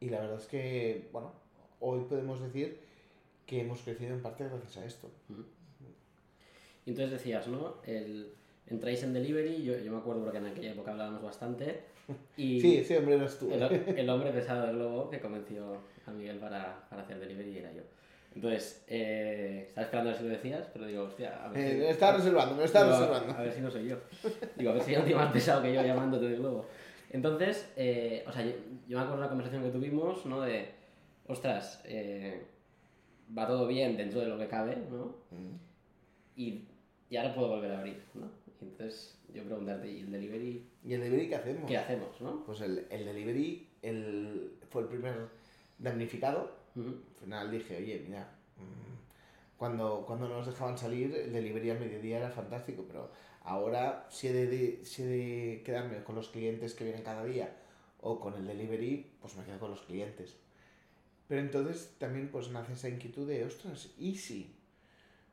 [0.01, 1.31] Y la verdad es que, bueno,
[1.79, 2.81] hoy podemos decir
[3.45, 5.09] que hemos crecido en parte gracias a esto.
[6.85, 7.75] Y entonces decías, ¿no?
[7.85, 8.33] El,
[8.67, 11.81] entráis en delivery, yo, yo me acuerdo porque en aquella época hablábamos bastante.
[12.37, 13.51] Y Sí, hombre eras tú.
[13.51, 13.61] el,
[13.97, 17.81] el hombre pesado del globo que convenció a Miguel para, para hacer delivery era yo.
[18.35, 21.71] Entonces, eh, estaba esperando a ver si lo decías, pero digo, hostia, a ver Eh,
[21.71, 23.33] si- me estaba reservando, me estaba Digo, reservando.
[23.39, 23.97] A ver si no soy yo.
[24.57, 26.65] Digo, a ver si hay tío más pesado que yo llamándote de globo.
[27.11, 28.51] Entonces, eh, o sea, yo,
[28.89, 30.41] yo me acuerdo de la conversación que tuvimos, ¿no?
[30.41, 30.67] De,
[31.27, 32.41] ostras, eh,
[33.35, 35.15] va todo bien dentro de lo que cabe, ¿no?
[35.31, 35.55] Mm.
[36.35, 36.65] Y,
[37.09, 38.29] y ahora puedo volver a abrir, ¿no?
[38.71, 41.67] Entonces yo preguntarte, ¿y el delivery ¿Y el delivery qué hacemos?
[41.67, 42.43] qué hacemos, no?
[42.45, 45.15] Pues el, el delivery el, fue el primer
[45.77, 46.51] damnificado.
[46.75, 46.89] Ujú.
[46.89, 52.17] Al final dije, oye, mira, mm, cuando, cuando nos dejaban salir, el delivery al mediodía
[52.17, 53.09] era fantástico, pero
[53.43, 57.55] ahora si he, de, si he de quedarme con los clientes que vienen cada día
[58.01, 60.35] o con el delivery, pues me quedo con los clientes.
[61.27, 64.55] Pero entonces también pues nace esa inquietud de, ostras, ¿y si?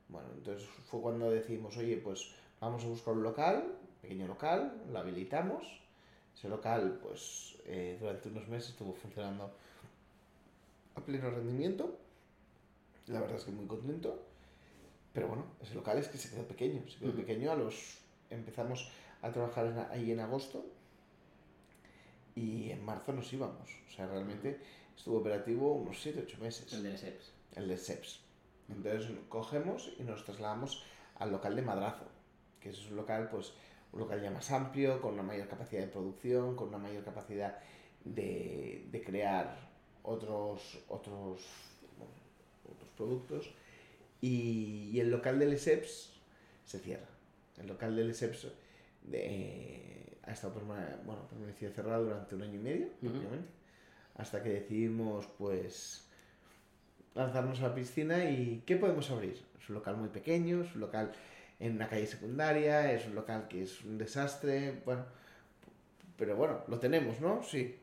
[0.09, 2.31] Bueno, entonces fue cuando decidimos, oye, pues
[2.62, 5.81] vamos a buscar un local, pequeño local, lo habilitamos.
[6.35, 9.51] Ese local, pues eh, durante unos meses estuvo funcionando
[10.94, 11.98] a pleno rendimiento.
[13.09, 14.22] La verdad es que muy contento.
[15.12, 16.83] Pero bueno, ese local es que se quedó pequeño.
[16.88, 17.98] Se quedó pequeño a los...
[18.31, 20.64] Empezamos a trabajar en- ahí en agosto
[22.35, 23.68] y en marzo nos íbamos.
[23.88, 24.59] O sea, realmente
[24.96, 27.33] estuvo operativo unos 7-8 meses El de SEPS.
[27.57, 28.20] el de SEPS.
[28.70, 30.83] Entonces cogemos y nos trasladamos
[31.16, 32.05] al local de Madrazo,
[32.62, 33.53] que es un local, pues,
[33.92, 37.59] un local ya más amplio, con una mayor capacidad de producción, con una mayor capacidad
[38.05, 39.57] de, de crear
[40.03, 41.42] otros, otros,
[41.98, 42.14] bueno,
[42.70, 43.51] otros productos.
[44.20, 46.12] Y, y el local del SEPS
[46.64, 47.09] se cierra.
[47.59, 48.48] El local del SEPS
[49.03, 50.55] de, ha estado
[51.05, 53.48] bueno, permanecido cerrado durante un año y medio, prácticamente,
[54.14, 56.07] hasta que decidimos, pues,
[57.14, 59.42] lanzarnos a la piscina y ¿qué podemos abrir?
[59.61, 61.12] Es un local muy pequeño, es un local
[61.62, 65.05] en una calle secundaria, es un local que es un desastre, bueno,
[66.18, 67.40] pero bueno, lo tenemos, ¿no?
[67.44, 67.79] Sí.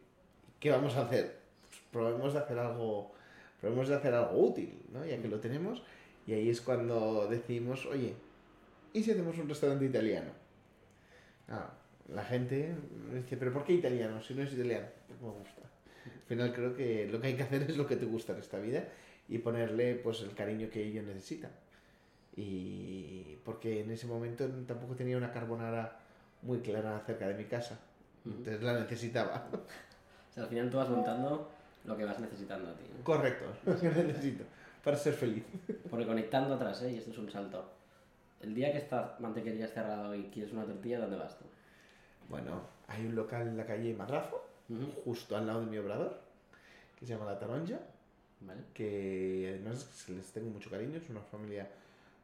[0.59, 1.37] ¿Qué vamos a hacer?
[1.69, 3.13] Pues probemos de hacer algo,
[3.61, 5.05] probemos de hacer algo útil, ¿no?
[5.05, 5.81] Ya que lo tenemos
[6.27, 8.15] y ahí es cuando decidimos, oye,
[8.91, 10.31] ¿y si hacemos un restaurante italiano?
[11.47, 11.71] Ah,
[12.13, 12.75] la gente
[13.13, 14.21] dice, ¿pero por qué italiano?
[14.21, 15.61] Si no es italiano, pues me gusta.
[16.05, 18.39] Al final creo que lo que hay que hacer es lo que te gusta en
[18.39, 18.83] esta vida
[19.29, 21.51] y ponerle pues el cariño que ellos necesitan.
[22.39, 25.99] Y porque en ese momento tampoco tenía una carbonara
[26.41, 27.78] muy clara cerca de mi casa.
[28.25, 29.47] Entonces la necesitaba.
[29.52, 31.49] O sea, al final tú vas montando
[31.84, 32.84] lo que vas necesitando a ti.
[32.97, 33.04] ¿no?
[33.04, 34.43] Correcto, lo que necesito
[34.84, 35.43] para ser feliz.
[35.89, 36.91] Porque conectando atrás, ¿eh?
[36.93, 37.69] y esto es un salto.
[38.41, 41.45] El día que esta mantequería es cerrado y quieres una tortilla, ¿dónde vas tú?
[42.30, 45.02] Bueno, hay un local en la calle Madrazo, Ujú.
[45.04, 46.21] justo al lado de mi obrador,
[46.97, 47.80] que se llama La Taronja,
[48.41, 48.62] ¿Vale?
[48.73, 51.67] que además les tengo mucho cariño, es una familia,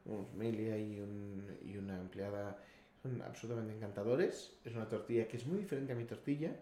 [0.06, 2.58] una familia y, un- y una empleada,
[3.02, 4.56] son absolutamente encantadores.
[4.64, 6.52] Es una tortilla que es muy diferente a mi tortilla,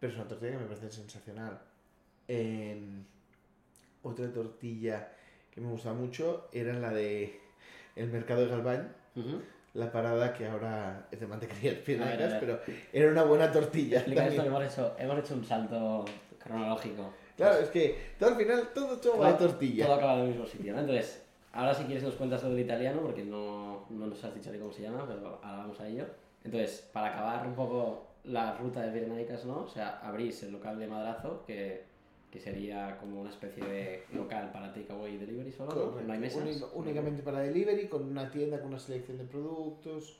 [0.00, 1.60] pero es una tortilla que me parece sensacional.
[4.02, 5.08] Otra tortilla
[5.50, 7.40] que me gusta mucho era la de
[7.96, 9.40] el mercado de Galván, Ujú.
[9.74, 11.26] la parada que ahora es de
[11.70, 12.60] espinacas, a pero
[12.92, 14.00] era una buena tortilla.
[14.00, 14.10] Esto
[14.44, 16.04] hemos hecho, hemos hecho un salto
[16.38, 17.12] cronológico.
[17.36, 19.86] Claro, es que todo al final todo, todo va de tortilla.
[19.86, 20.80] Todo acaba en el mismo sitio, ¿no?
[20.80, 21.22] Entonces,
[21.56, 24.58] ahora si quieres nos cuentas lo del italiano, porque no, no nos has dicho ni
[24.58, 26.06] cómo se llama, pero ahora vamos a ello.
[26.44, 29.62] Entonces, para acabar un poco la ruta de Pirenaicas, ¿no?
[29.62, 31.84] O sea, abrís el local de Madrazo, que,
[32.30, 35.80] que sería como una especie de local para takeaway y delivery solo, ¿no?
[35.90, 36.06] Correcto.
[36.06, 36.70] No hay mesas.
[36.74, 40.18] Únicamente para delivery, con una tienda con una selección de productos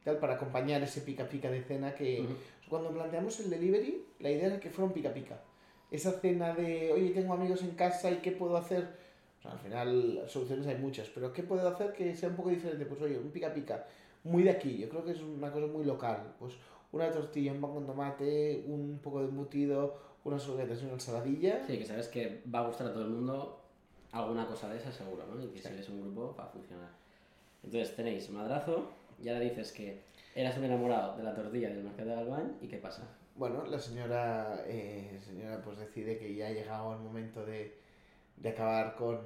[0.00, 2.34] y tal, para acompañar ese pica pica de cena que Ujú.
[2.68, 5.40] cuando planteamos el delivery, la idea era que fuera un pica pica.
[5.90, 8.88] Esa cena de, oye, tengo amigos en casa y qué puedo hacer.
[9.46, 12.84] Sea, al final, soluciones hay muchas, pero ¿qué puedo hacer que sea un poco diferente?
[12.86, 13.86] Pues oye, un pica pica,
[14.24, 16.34] muy de aquí, yo creo que es una cosa muy local.
[16.38, 16.54] Pues
[16.92, 21.64] una tortilla, un pan con tomate, un poco de embutido, unas croquetas y una ensaladilla.
[21.66, 23.60] Sí, que sabes que va a gustar a todo el mundo
[24.12, 25.42] alguna cosa de esa seguro, ¿no?
[25.42, 26.90] Y que si eres un grupo va a funcionar.
[27.62, 30.02] Entonces tenéis madrazo, ya le dices que
[30.34, 33.02] eras un enamorado de la tortilla del mercado de Galván y ¿qué pasa?
[33.34, 37.74] Bueno, la señora, eh, señora pues decide que ya ha llegado el momento de,
[38.36, 39.18] de acabar con,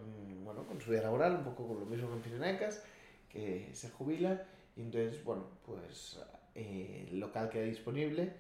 [0.44, 2.82] bueno, con su vida laboral, un poco con lo mismo que en Pirenecas,
[3.28, 4.46] que se jubila
[4.76, 6.20] y entonces, bueno, pues
[6.54, 8.32] eh, el local queda disponible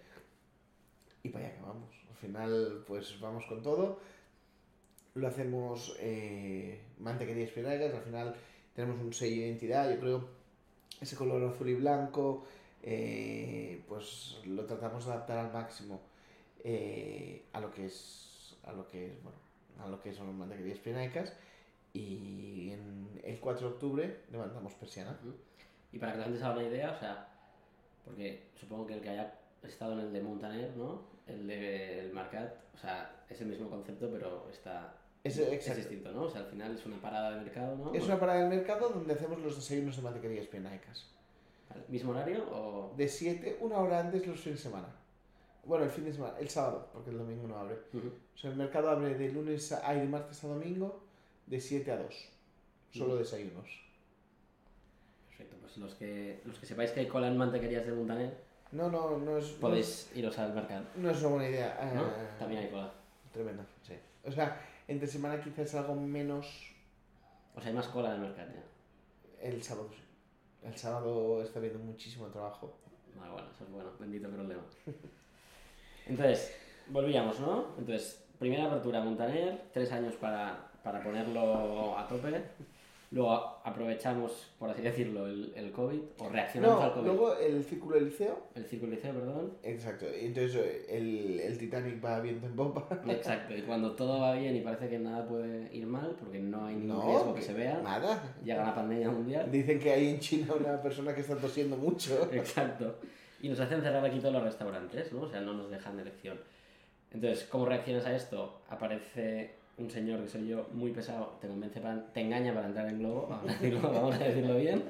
[1.22, 1.90] y para allá que vamos.
[2.08, 4.00] Al final, pues vamos con todo.
[5.14, 8.36] Lo hacemos eh, mantequerías Pirenecas, al final
[8.74, 10.28] tenemos un sello de identidad, yo creo,
[11.00, 12.44] ese color azul y blanco,
[12.82, 16.00] eh, pues lo tratamos de adaptar al máximo
[16.64, 20.36] eh, a lo que es a lo que es bueno a lo que son las
[20.36, 21.32] mantequerías pirenaicas
[21.92, 25.18] y en el 4 de octubre levantamos persiana
[25.92, 27.28] Y para que la gente se haga una idea, o sea,
[28.04, 31.02] porque supongo que el que haya estado en el de Montaner, ¿no?
[31.26, 36.10] El de el Marcat, o sea, es el mismo concepto, pero está Es- es distinto,
[36.12, 36.22] ¿no?
[36.22, 37.92] O sea, al final es una parada de mercado, ¿no?
[37.92, 41.06] es una parada del mercado donde hacemos los desayunos de mantequerías pirenaicas
[41.68, 42.94] Vale, ¿Mismo horario o...?
[42.96, 44.88] de 7 una hora antes los fines de semana
[45.64, 48.08] bueno el fin de semana el sábado porque el domingo no abre Ujú.
[48.34, 51.02] o sea el mercado abre de lunes a ay, de martes a domingo
[51.46, 52.28] de 7 a 2
[52.92, 53.18] solo Mm.
[53.18, 53.66] desayunos
[55.28, 58.36] Perfecto, pues los que, los que sepáis que hay cola en mantequerías de Montaner,
[58.72, 62.02] no no no es podéis iros al mercado, no es una buena idea ¿no?
[62.02, 62.92] Ah, También hay cola.
[63.32, 63.94] Tremendo, sí.
[64.24, 66.74] O sea, entre semana quizás algo menos
[67.54, 69.48] O sea, hay más cola en el mercado ya.
[69.48, 70.02] el sábado, sí.
[70.66, 72.76] El sábado está habiendo muchísimo trabajo.
[73.16, 74.62] Vale, bueno, eso es bueno, bendito problema.
[76.10, 76.52] Entonces,
[76.88, 77.66] volvíamos, ¿no?
[77.78, 82.42] Entonces, primera apertura Montaner, tres años para, para ponerlo a tope.
[83.12, 87.06] Luego aprovechamos, por así decirlo, el, el COVID, o reaccionamos al No, COVID.
[87.06, 88.38] luego el círculo del liceo.
[88.54, 89.52] El círculo liceo, perdón.
[89.64, 90.06] Exacto.
[90.16, 92.86] Y entonces el, el Titanic va viento en popa.
[93.08, 96.66] Exacto, y cuando todo va bien y parece que nada puede ir mal, porque no
[96.66, 98.22] hay ningún No, riesgo que se vea, Nada.
[98.44, 99.50] llega la pandemia mundial.
[99.50, 102.28] Dicen que hay en China una persona que está tosiendo mucho.
[102.32, 102.94] Exacto.
[103.42, 105.22] Y nos hacen cerrar aquí todos los restaurantes, ¿no?
[105.22, 106.38] O sea, no nos dejan elección.
[107.12, 108.60] Entonces, ¿cómo reaccionas a esto?
[108.68, 112.88] Aparece un señor que soy yo, muy pesado, te convence para, te engaña para entrar
[112.88, 114.84] en globo, vamos a decirlo, vamos a decirlo bien.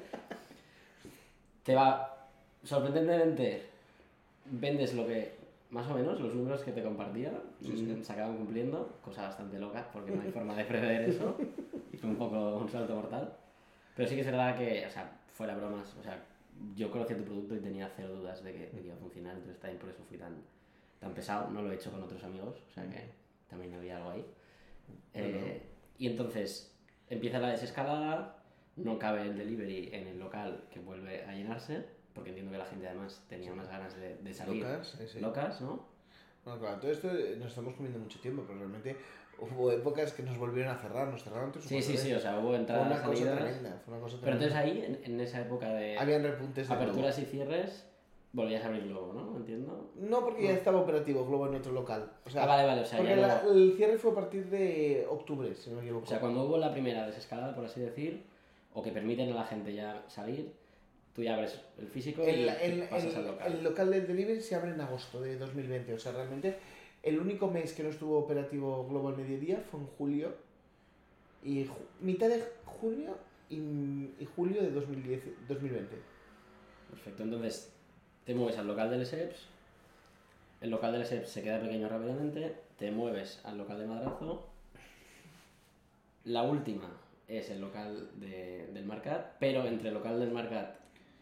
[1.62, 2.26] Te va,
[2.64, 3.66] sorprendentemente,
[4.46, 5.32] vendes lo que,
[5.70, 7.82] más o menos, los números que te compartía, Sí, sí.
[7.84, 11.36] mm, se acaban cumpliendo, cosa bastante loca, porque no hay forma de prever eso,
[11.92, 13.32] y fue un poco un salto mortal.
[13.94, 16.18] Pero sí que es verdad que, o sea, fuera bromas, o sea,
[16.74, 19.34] yo conocía tu producto y tenía cero dudas de que, de que iba a funcionar,
[19.34, 20.36] entonces también por eso fui tan,
[20.98, 21.50] tan pesado.
[21.50, 23.10] No lo he hecho con otros amigos, o sea que
[23.48, 24.26] también había algo ahí.
[25.14, 25.62] Eh,
[25.98, 26.74] y entonces
[27.08, 28.42] empieza la desescalada,
[28.76, 32.66] no cabe el delivery en el local que vuelve a llenarse, porque entiendo que la
[32.66, 35.88] gente además tenía unas ganas de, de salir Locas, sí, locas, ¿no?
[36.44, 38.96] Bueno, claro, todo esto nos estamos comiendo mucho tiempo, pero realmente
[39.40, 42.38] hubo épocas que nos volvieron a cerrar, nos cerraron tres Sí, sí, sí, o sea,
[42.38, 43.38] hubo Fue entradas, una cosa salidas.
[43.38, 44.58] tremenda, fue una cosa Pero tremenda.
[44.60, 47.86] entonces ahí, en, en esa época de Habían repuntes de aperturas y cierres,
[48.32, 49.36] volvías a abrir Globo, ¿no?
[49.36, 49.90] Entiendo.
[49.96, 50.08] Globo.
[50.08, 52.12] No, porque ya estaba operativo Globo en otro local.
[52.26, 54.46] O sea, ah, vale, vale, o sea, porque ya la- el cierre fue a partir
[54.50, 56.04] de octubre, si no me equivoco.
[56.04, 58.22] O sea, cuando hubo la primera desescalada, por así decir,
[58.72, 60.52] o que permiten a la gente ya salir,
[61.12, 63.52] tú ya abres el físico y el, el- pasas el- al local.
[63.52, 65.92] el local del delivery se abre en agosto de 2020.
[65.94, 66.56] O sea, realmente
[67.02, 70.34] el único mes que no estuvo operativo Globo al mediodía fue en julio.
[71.42, 73.16] Y ju- mitad de junio
[73.48, 73.56] y,
[74.18, 75.96] y julio de 2010, 2020.
[76.90, 77.72] Perfecto, entonces
[78.24, 79.46] te mueves al local del SEPS,
[80.60, 84.46] el local del SEPS se queda pequeño rápidamente, te mueves al local de Madrazo,
[86.24, 86.90] la última
[87.28, 90.76] es el local de- del Marcat, pero entre el local del Marcat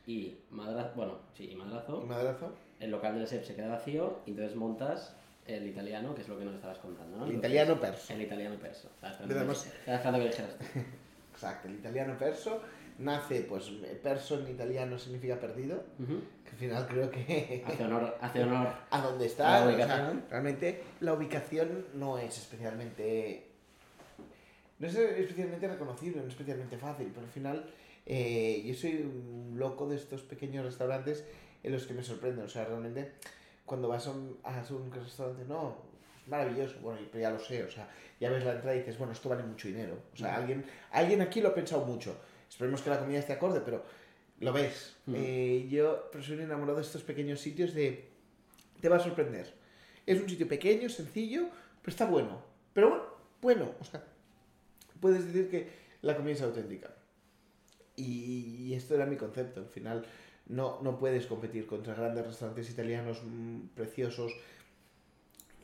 [0.07, 2.53] y Madrazo, bueno, sí, y Madrazo, ¿Y madrazo?
[2.81, 5.15] el local del SEPS se queda vacío y entonces montas
[5.49, 7.27] el italiano, que es lo que nos estabas contando, ¿no?
[7.27, 8.13] El italiano perso.
[8.13, 8.91] El italiano perso.
[9.03, 10.57] Le esperando, que, dijeras.
[11.33, 12.61] Exacto, el italiano perso
[12.99, 13.71] nace, pues
[14.03, 15.83] perso en italiano significa perdido.
[15.99, 16.21] Ujú.
[16.45, 18.69] Que al final creo que Hace honor, hace honor.
[18.91, 19.67] a dónde ¿La está.
[19.67, 23.47] o sea, realmente la ubicación no es especialmente.
[24.79, 27.65] No es especialmente reconocible, no es especialmente fácil, pero al final
[28.07, 31.25] eh, yo soy un loco de estos pequeños restaurantes
[31.63, 32.45] en los que me sorprenden.
[32.45, 33.13] O sea, realmente
[33.69, 35.77] cuando vas a un, a un restaurante, no,
[36.27, 39.13] maravilloso, bueno, pero ya lo sé, o sea, ya ves la entrada y dices, bueno,
[39.13, 39.97] esto vale mucho dinero.
[40.13, 40.41] O sea, Mm.
[40.41, 42.17] alguien, alguien aquí lo ha pensado mucho.
[42.49, 43.85] Esperemos que la comida esté acorde, pero
[44.41, 44.97] lo ves.
[45.07, 45.15] Mm.
[45.17, 48.09] Eh, yo pero soy enamorado de estos pequeños sitios de...
[48.81, 49.55] Te va a sorprender.
[50.07, 51.49] Es un sitio pequeño, sencillo,
[51.83, 52.43] pero está bueno.
[52.73, 53.05] Pero bueno,
[53.43, 54.03] bueno, o sea,
[55.01, 55.69] puedes decir que
[56.03, 56.91] la comida es auténtica.
[57.97, 59.61] Y, y esto era mi concepto.
[59.61, 60.05] Al final,
[60.49, 64.33] no, no puedes competir contra grandes restaurantes italianos mm, preciosos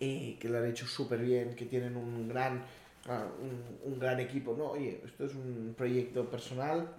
[0.00, 2.64] eh, que lo han hecho súper bien, que tienen un gran,
[3.06, 4.54] ah, un, un gran equipo.
[4.56, 6.94] No, oye, esto es un proyecto personal.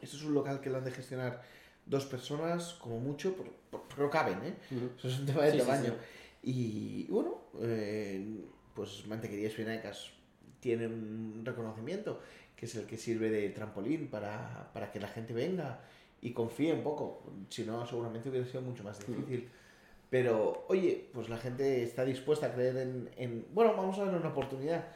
[0.00, 1.42] Esto es un local que lo han de gestionar
[1.84, 4.54] dos personas, como mucho, por- por- pero caben, ¿eh?
[4.96, 5.92] Eso es un tema de Sí, tamaño.
[6.42, 6.50] sí.
[6.50, 8.44] Y bueno, eh,
[8.74, 10.10] pues Mantequerías Pinacas
[10.60, 12.20] tiene un reconocimiento
[12.56, 15.80] que es el que sirve de trampolín para, para que la gente venga
[16.22, 17.22] y confíe un poco.
[17.50, 19.48] Si no, seguramente hubiera sido mucho más difícil.
[20.08, 23.10] Pero, oye, pues la gente está dispuesta a creer en...
[23.16, 24.86] en- bueno, vamos a ver una oportunidad.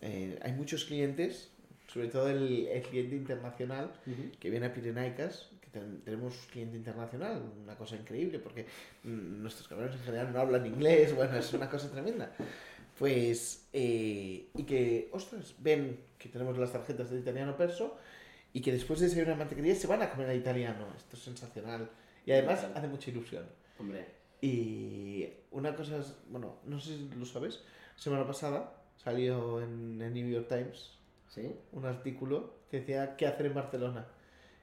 [0.00, 1.50] Eh, hay muchos clientes,
[1.86, 3.92] sobre todo el, el cliente internacional,
[4.40, 8.64] que viene a Pirenaikas, que ten- tenemos cliente internacional, una cosa increíble, porque
[9.04, 12.32] mm, nuestros camiones en general no hablan inglés, bueno, es una cosa tremenda.
[12.98, 17.96] Pues, eh, y que, ostras, ven que tenemos las tarjetas de italiano perso
[18.54, 20.86] y que después de ser una mantequería se van a comer a italiano.
[20.96, 21.90] Esto es sensacional.
[22.24, 23.44] Y además hace mucha ilusión.
[23.78, 24.06] Hombre,
[24.40, 27.60] Y una cosa es, bueno, no sé si lo sabes,
[27.96, 30.92] semana pasada salió en el New York Times
[31.28, 31.50] ¿sí?
[31.72, 34.06] un artículo que decía qué hacer en Barcelona.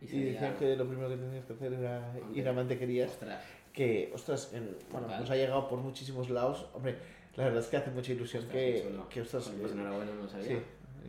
[0.02, 3.12] Y, Y decían que lo primero que tenías que hacer era ir a mantequerías.
[3.12, 6.66] Ostras, Que, ostras, en- bueno, nos ha llegado por muchísimos lados.
[6.74, 6.96] Hombre,
[7.36, 10.28] la verdad es que hace mucha ilusión ostras, que, que, ostras, Pues eh, enhorabuena, no
[10.28, 10.48] sabía.
[10.48, 10.56] sí,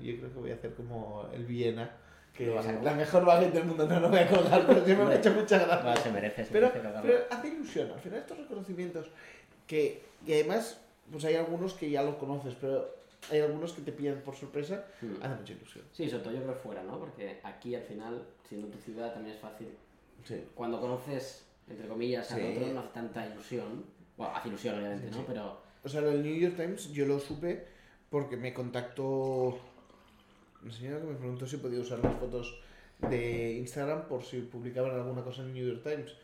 [0.03, 1.97] yo creo que voy a hacer como el Viena,
[2.35, 3.87] que Lo a- la mejor baguette del mundo.
[3.87, 5.85] No, no voy a colgar, pero sí me ha hecho mucha gracia.
[5.90, 7.11] Va, se merece, se Pero, merece cagarlo.
[7.11, 9.07] pero hace ilusión, al final estos reconocimientos
[9.66, 10.79] que, y además,
[11.11, 12.88] pues hay algunos que ya los conoces, pero
[13.31, 15.23] hay algunos que te pillan por sorpresa, Mm.
[15.23, 15.85] hace mucha ilusión.
[15.92, 16.99] Sí, sobre todo yo creo fuera, ¿no?
[16.99, 19.68] Porque aquí al final, siendo tu ciudad, también es fácil.
[20.25, 20.42] Sí.
[20.55, 22.55] Cuando conoces, entre comillas, al Sí.
[22.57, 23.85] otro, no hace tanta ilusión.
[24.16, 25.18] Bueno, hace ilusión, obviamente, Sí, ¿no?
[25.18, 25.25] sí.
[25.27, 27.66] Pero O sea, el New York Times yo lo supe
[28.09, 29.59] porque me contactó
[30.62, 32.59] una señora que me preguntó si podía usar las fotos
[33.11, 36.14] de Instagram por si publicaban alguna cosa en el New York Times.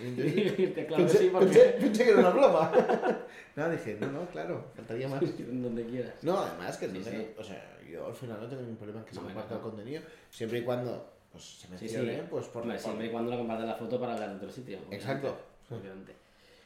[0.00, 2.72] Entonces claro pensé, sí, porque pensé- pensé que era una broma.
[3.56, 5.20] no, dije, no, no, claro, faltaría más.
[5.20, 6.14] donde quieras.
[6.22, 7.30] No, además que no Sí, tengo- sí.
[7.38, 9.56] o sea, yo al final no tengo ningún problema en que se No, comparta no.
[9.56, 12.22] el contenido, siempre y cuando pues, se mencione, sí.
[12.30, 14.78] pues por por- siempre y cuando la compartas la foto para hablar de otro sitio.
[14.78, 15.36] obviamente, Exacto.
[15.70, 16.12] Obviamente.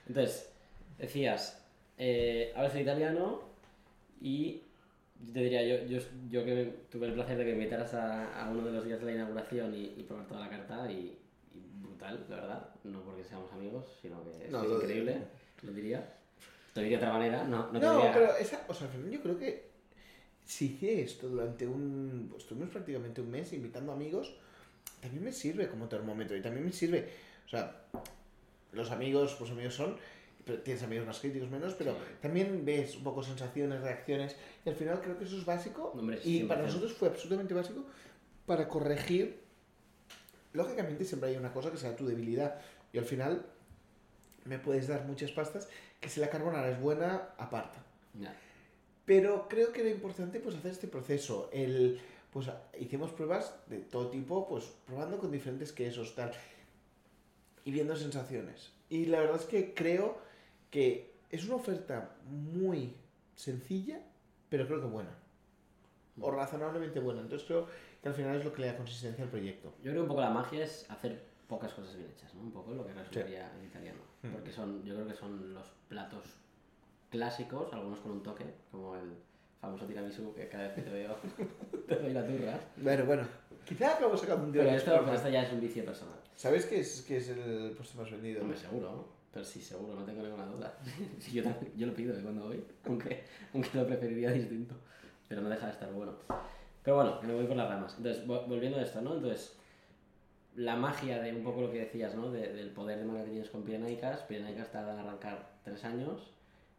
[0.09, 0.51] Entonces,
[0.99, 1.63] decías,
[1.97, 3.41] eh, hablas el italiano
[4.21, 4.61] y
[5.25, 5.99] yo te diría, yo, yo,
[6.29, 8.99] yo que tuve el placer de que me invitaras a, a uno de los días
[9.01, 11.19] de la inauguración y, y probar toda la carta y,
[11.55, 12.69] y brutal, la verdad.
[12.85, 15.19] No porque seamos amigos, sino que es, No, que es lo- increíble,
[15.63, 16.13] lo diría.
[16.75, 18.13] Te diría de otra manera, no, no te No, diría...
[18.13, 19.71] pero esa, o sea, yo creo que
[20.45, 24.37] si hice esto durante un, pues estuvimos prácticamente un mes invitando amigos,
[25.01, 27.09] también me sirve como termómetro y también me sirve,
[27.47, 27.85] o sea,
[28.73, 29.97] los amigos, pues amigos son,
[30.65, 31.99] tienes amigos más críticos menos, pero Sí.
[32.23, 36.21] también ves un poco sensaciones, reacciones y al final creo que eso es básico Hombre,
[36.25, 36.49] y 100%.
[36.49, 37.85] para nosotros fue absolutamente básico
[38.47, 39.41] para corregir.
[40.53, 42.61] Lógicamente siempre hay una cosa que sea tu debilidad
[42.93, 43.45] y al final
[44.45, 45.69] me puedes dar muchas pastas
[46.01, 47.83] que si la carbonara es buena, aparta.
[49.05, 51.51] Pero creo que era importante pues hacer este proceso.
[51.53, 52.01] El,
[52.33, 56.33] pues hicimos pruebas de todo tipo, pues probando con diferentes quesos, tal,
[57.65, 58.73] y viendo sensaciones.
[58.89, 60.19] Y la verdad es que creo
[60.71, 62.95] que es una oferta muy
[63.35, 64.01] sencilla,
[64.49, 65.11] pero creo que buena.
[66.21, 67.21] O razonablemente buena.
[67.21, 67.67] Entonces creo
[68.03, 69.73] que al final es lo que le da consistencia al proyecto.
[69.79, 72.43] Yo creo que un poco la magia es hacer pocas cosas bien hechas, ¿no?
[72.43, 74.01] Un poco lo que resultaría en italiano.
[74.23, 74.31] Mm.
[74.31, 76.25] Porque son, yo creo que son los platos
[77.11, 79.13] clásicos, algunos con un toque, como el
[79.61, 81.17] famoso tiramisú que cada vez que te veo
[81.89, 82.61] te doy la turra.
[82.77, 83.29] Bueno, bueno.
[83.65, 86.19] Quizá acabo sacando un Pero día esto, pero esto ya es un vicio personal.
[86.37, 88.43] ¿Sabes qué es, qué es el puesto más vendido?
[88.43, 89.16] Hombre, seguro, ¿no?
[89.37, 90.73] Pero sí, seguro, no tengo ninguna duda.
[91.21, 91.43] Sí, yo,
[91.77, 93.23] yo lo pido de cuando voy, aunque,
[93.53, 94.75] aunque lo preferiría distinto.
[95.29, 96.15] Pero no deja de estar bueno.
[96.83, 97.95] Pero bueno, que me voy por las ramas.
[97.99, 99.15] Entonces, vo- volviendo a esto, ¿no?
[99.15, 99.55] Entonces,
[100.55, 102.31] la magia de un poco lo que decías, ¿no?
[102.31, 104.21] De- del poder de margaritas con Pirenaicas.
[104.23, 106.31] Pirenaicas tarda en arrancar tres años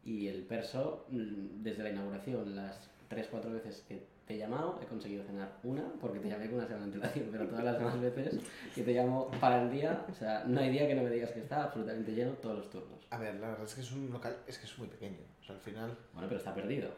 [0.03, 4.80] y el perso, mm, desde la inauguración, las tres, cuatro veces que te he llamado,
[4.84, 7.78] he conseguido cenar una, porque te llamé con una semana de antelación, pero todas las
[7.80, 8.39] demás veces
[8.75, 11.32] que te llamo para el día, o sea, no hay día que no me digas
[11.32, 13.07] que está absolutamente lleno todos los turnos.
[13.09, 15.17] A ver, la verdad es que es un local, es que es muy pequeño.
[15.41, 15.97] O sea, al final...
[16.13, 16.89] Bueno, pero está perdido.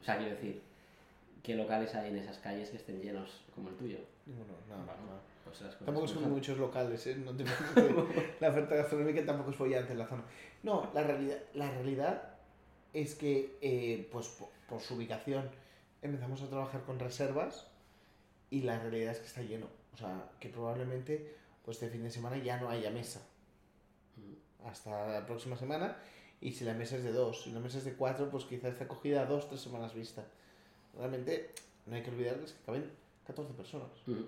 [0.00, 0.62] O sea, quiero decir,
[1.42, 3.98] ¿qué locales hay en esas calles que estén llenos como el tuyo?
[4.24, 5.20] Ninguno, no, Bueno, no.
[5.44, 7.16] pues Tampoco son muchos locales, ¿eh?
[7.22, 7.44] No te
[8.40, 10.22] la oferta gastronómica tampoco es bollante en la zona.
[10.62, 12.22] No, la realidad, la realidad
[12.94, 15.44] es que, eh, pues po- por, su ubicación,
[16.02, 17.66] empezamos a trabajar con reservas
[18.50, 19.66] y la realidad es que está lleno.
[19.94, 21.34] O sea, que probablemente
[21.64, 23.20] pues este fin de semana ya no haya mesa.
[24.64, 25.96] Hasta la próxima semana.
[26.40, 28.72] Y si la mesa es de dos, si la mesa es de cuatro, pues quizás
[28.72, 30.24] está cogida a dos, tres semanas vista.
[30.96, 31.50] Realmente,
[31.86, 32.90] no hay que olvidar que caben
[33.26, 33.88] 14 personas.
[34.06, 34.22] Mm.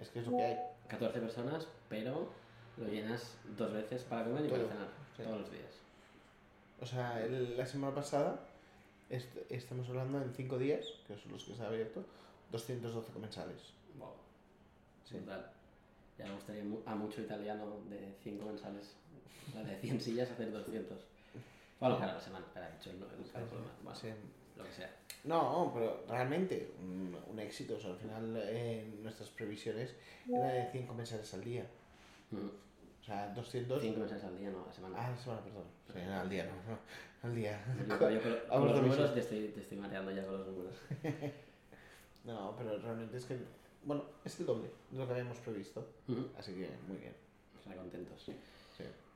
[0.00, 0.56] Es que es lo que hay.
[0.88, 2.30] 14 personas, pero
[2.76, 5.22] lo llenas dos veces para comer y para cenar, sí.
[5.22, 5.72] todos los días.
[6.80, 8.40] O sea, el- la semana pasada,
[9.10, 12.04] est- estamos hablando en 5 días, que son los que se ha abierto,
[12.52, 13.60] 212 comensales.
[13.98, 14.12] Wow.
[15.04, 15.16] Sí.
[15.16, 15.50] Brutal.
[16.18, 18.94] Ya me gustaría a mucho italiano de 5 mensales,
[19.54, 20.98] la de 100 sillas, hacer 200.
[21.80, 23.70] Bueno, claro, la semana, he hecho el, el cálculo mal.
[23.84, 24.08] Bueno, Sí.
[24.56, 24.90] lo que sea.
[25.24, 27.76] No, pero realmente un, un éxito.
[27.76, 29.94] O sea, al final eh, nuestras previsiones
[30.28, 31.64] eran de 100 comensales al día.
[32.32, 33.80] O sea, 200...
[33.80, 34.96] 5 mensajes al día, no, a la semana.
[34.98, 35.64] Ah, la semana, perdón.
[35.92, 36.78] Sí, no, al día, no, no.
[37.22, 37.64] Al día.
[37.88, 40.74] Yo, yo con, con los números te estoy, te estoy mareando ya con los números.
[42.24, 43.38] No, pero realmente es que...
[43.84, 45.88] Bueno, es el doble de lo que habíamos previsto.
[46.08, 46.28] Ujú.
[46.36, 47.14] Así que muy bien.
[47.58, 48.22] O sea, contentos.
[48.22, 48.34] Sí.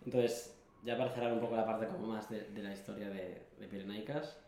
[0.06, 3.42] Entonces, ya para cerrar un poco la parte como más de, de la historia de,
[3.58, 4.38] de Pirenaicas,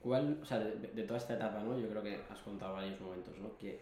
[0.00, 1.78] ¿cuál, o sea, de, de toda esta etapa, ¿no?
[1.78, 3.58] Yo creo que has contado varios momentos, ¿no?
[3.58, 3.80] Que,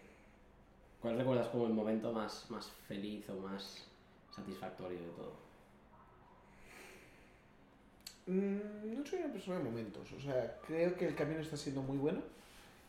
[1.01, 3.87] ¿Cuál recuerdas como el momento más, más feliz o más
[4.35, 5.33] satisfactorio de todo?
[8.27, 11.83] Mm, No soy una persona de momentos, o sea, creo que el camino está siendo
[11.83, 12.21] muy bueno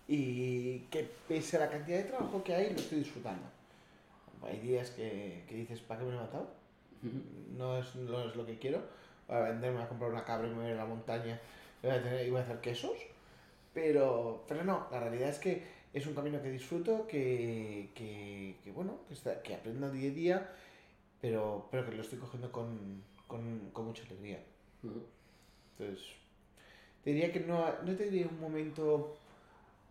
[0.07, 3.43] y que pese a la cantidad de trabajo que hay, lo estoy disfrutando.
[4.43, 6.49] Hay días que, que dices, ¿para qué me he matado?
[7.57, 8.81] No es, no es lo que quiero.
[9.27, 11.39] Voy a venderme a comprar una cabra y me voy a ir a la montaña
[11.81, 12.97] y voy a, tener, y voy a hacer quesos.
[13.73, 15.63] Pero, pero no, la realidad es que
[15.93, 20.13] es un camino que disfruto, que, que, que, bueno, que, está, que aprendo día a
[20.13, 20.49] día,
[21.21, 24.43] pero, pero que lo estoy cogiendo con, con, con mucha alegría.
[24.83, 25.03] Ujú.
[25.77, 26.05] Entonces,
[27.03, 29.17] te diría que no, no te diría un momento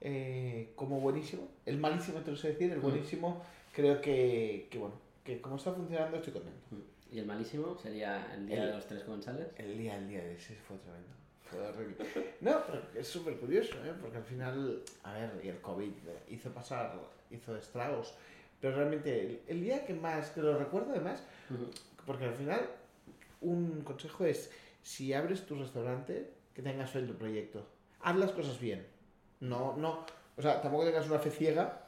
[0.00, 1.48] eh, como buenísimo.
[1.66, 2.82] El malísimo te lo sé decir, el Mm.
[2.82, 3.42] buenísimo
[3.74, 6.58] creo que, que, bueno, que como está funcionando estoy contento.
[7.12, 9.48] ¿Y el malísimo sería el día El- de los tres comensales?
[9.56, 11.08] El día, el día de ese fue tremendo.
[11.50, 11.96] Fue horrible.
[12.40, 13.92] No, pero es súper curioso, ¿eh?
[14.00, 15.90] Porque al final, a ver, y el COVID
[16.28, 16.94] hizo pasar,
[17.32, 18.14] hizo estragos.
[18.60, 21.24] Pero realmente, el, el día que más, que lo recuerdo además,
[22.06, 22.60] porque al final,
[23.40, 24.50] un consejo es,
[24.82, 27.66] si abres tu restaurante, que tengas fe en tu proyecto.
[28.02, 28.86] Haz las cosas bien.
[29.40, 30.04] No, no,
[30.36, 31.86] o sea, tampoco tengas una fe ciega.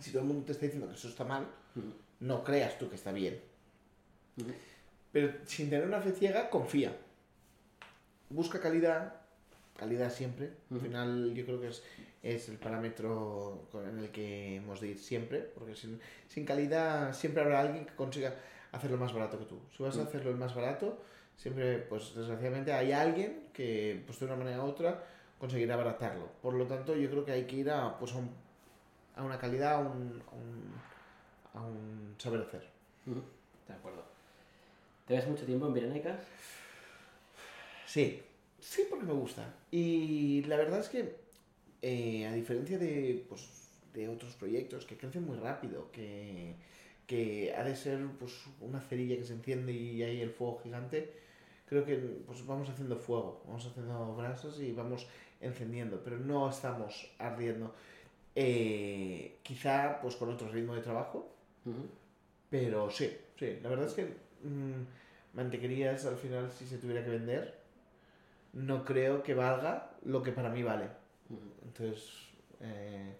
[0.00, 1.46] Si todo el mundo te está diciendo que eso está mal,
[2.20, 3.40] no creas tú que está bien.
[5.12, 6.94] Pero sin tener una fe ciega, confía.
[8.28, 9.14] Busca calidad,
[9.76, 10.50] calidad siempre.
[10.70, 11.82] Al final yo creo que es,
[12.22, 17.14] es el parámetro con- en el que hemos de ir siempre, porque sin, sin calidad
[17.14, 18.34] siempre habrá alguien que consiga
[18.72, 19.60] hacerlo más barato que tú.
[19.74, 21.00] Si vas a hacerlo el más barato,
[21.36, 25.04] siempre, pues desgraciadamente hay alguien que, pues de una manera u otra,
[25.38, 26.28] conseguirá abaratarlo.
[26.42, 28.30] Por lo tanto, yo creo que hay que ir a, pues, a, un-
[29.16, 30.74] a una calidad, a un, a un,
[31.54, 32.66] a un saber hacer.
[33.68, 34.04] De acuerdo.
[35.06, 36.20] ¿Te ves mucho tiempo en Pirenaicas?
[37.86, 38.22] Sí,
[38.60, 39.54] sí, porque me gusta.
[39.70, 41.16] Y la verdad es que,
[41.82, 43.48] eh, a diferencia de, pues,
[43.94, 46.56] de otros proyectos que crecen muy rápido, que,
[47.06, 51.12] que ha de ser pues, una cerilla que se enciende y hay el fuego gigante,
[51.66, 55.06] creo que pues, vamos haciendo fuego, vamos haciendo brasas y vamos
[55.40, 57.74] encendiendo, pero no estamos ardiendo.
[58.34, 61.32] Eh, quizá pues con otro ritmo de trabajo,
[62.50, 67.10] pero sí, sí, la verdad es que mm, mantequerías al final si se tuviera que
[67.10, 67.58] vender,
[68.52, 70.88] no creo que valga lo que para mí vale.
[71.64, 72.10] Entonces,
[72.60, 73.14] eh,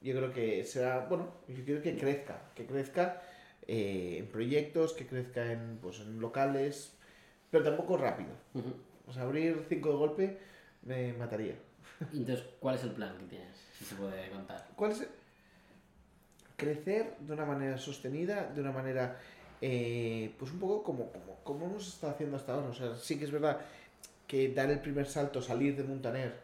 [0.00, 3.22] yo creo que será, bueno, yo quiero que crezca, que crezca
[3.66, 6.97] eh, en proyectos, que crezca en, pues, en locales,
[7.50, 8.30] pero tampoco rápido.
[8.54, 8.74] Ujú.
[9.06, 10.38] O sea, abrir cinco de golpe
[10.82, 11.54] me mataría.
[12.12, 13.56] Entonces, ¿cuál es el plan que tienes?
[13.78, 14.68] Si se puede contar.
[14.76, 15.06] ¿Cuál es?
[16.56, 19.18] Crecer de una manera sostenida, de una manera,
[19.60, 22.68] eh, pues un poco como, como, como hemos estado haciendo hasta ahora.
[22.68, 23.60] O sea, sí que es verdad
[24.26, 26.34] que dar el primer salto, salir de Montaner,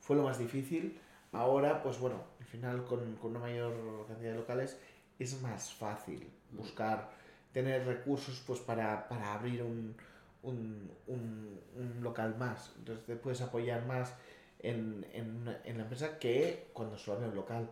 [0.00, 0.98] fue lo más difícil.
[1.32, 3.72] Ahora, pues bueno, al final con, con una mayor
[4.08, 4.76] cantidad de locales
[5.18, 7.10] es más fácil buscar,
[7.52, 9.94] tener recursos pues para, para abrir un,
[10.42, 12.72] un, un, un local más.
[12.78, 14.14] Entonces te puedes apoyar más
[14.60, 17.68] en, en, en la empresa que cuando solo un local.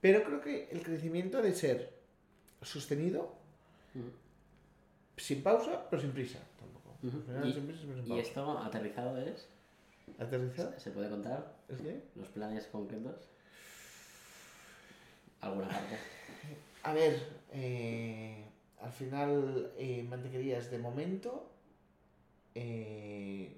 [0.00, 1.92] Pero creo que el crecimiento ha de ser
[2.62, 3.34] sostenido,
[5.16, 6.96] sin pausa, pero sin prisa tampoco.
[7.02, 7.16] Ujú.
[7.16, 8.22] Al final, Y- sin prisa, pero sin ¿Y pausa.
[8.22, 9.48] esto aterrizado es?
[10.18, 10.78] ¿Aterrizado?
[10.78, 11.56] ¿Se puede contar?
[12.14, 13.28] ¿Los planes concretos?
[15.40, 15.98] ¿Alguna parte?
[16.82, 17.20] A ver,
[17.52, 18.44] eh,
[18.80, 21.50] al final eh, mantequerías de momento.
[22.54, 23.56] Eh,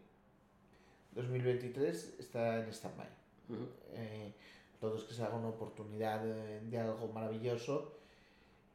[1.15, 3.09] 2023 está en stand-by.
[3.49, 3.67] Ujú.
[3.93, 4.33] Eh,
[4.81, 7.99] todo es que se haga una oportunidad de, de algo maravilloso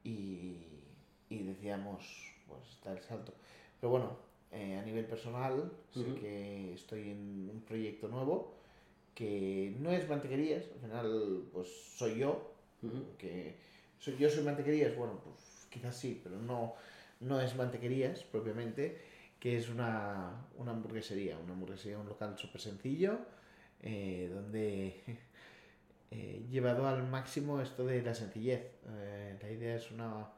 [0.04, 0.58] y,
[1.30, 3.34] y decíamos, pues está el salto.
[3.80, 4.18] Pero bueno,
[4.52, 6.16] eh, a nivel personal, sé Ujú.
[6.16, 8.54] que estoy en un proyecto nuevo
[9.16, 12.52] que no es mantequerías, al final pues soy yo,
[12.84, 13.06] Ujú.
[13.18, 13.56] que
[13.98, 16.76] soy, yo soy mantequerías, bueno, pues quizás sí, pero no,
[17.22, 18.98] no es mantequerías propiamente,
[19.46, 23.20] que es una, una hamburguesería, una hamburguesería, un local súper sencillo,
[23.80, 25.04] eh, donde
[26.10, 28.72] he llevado al máximo esto de la sencillez.
[28.90, 30.32] Eh, la idea es una,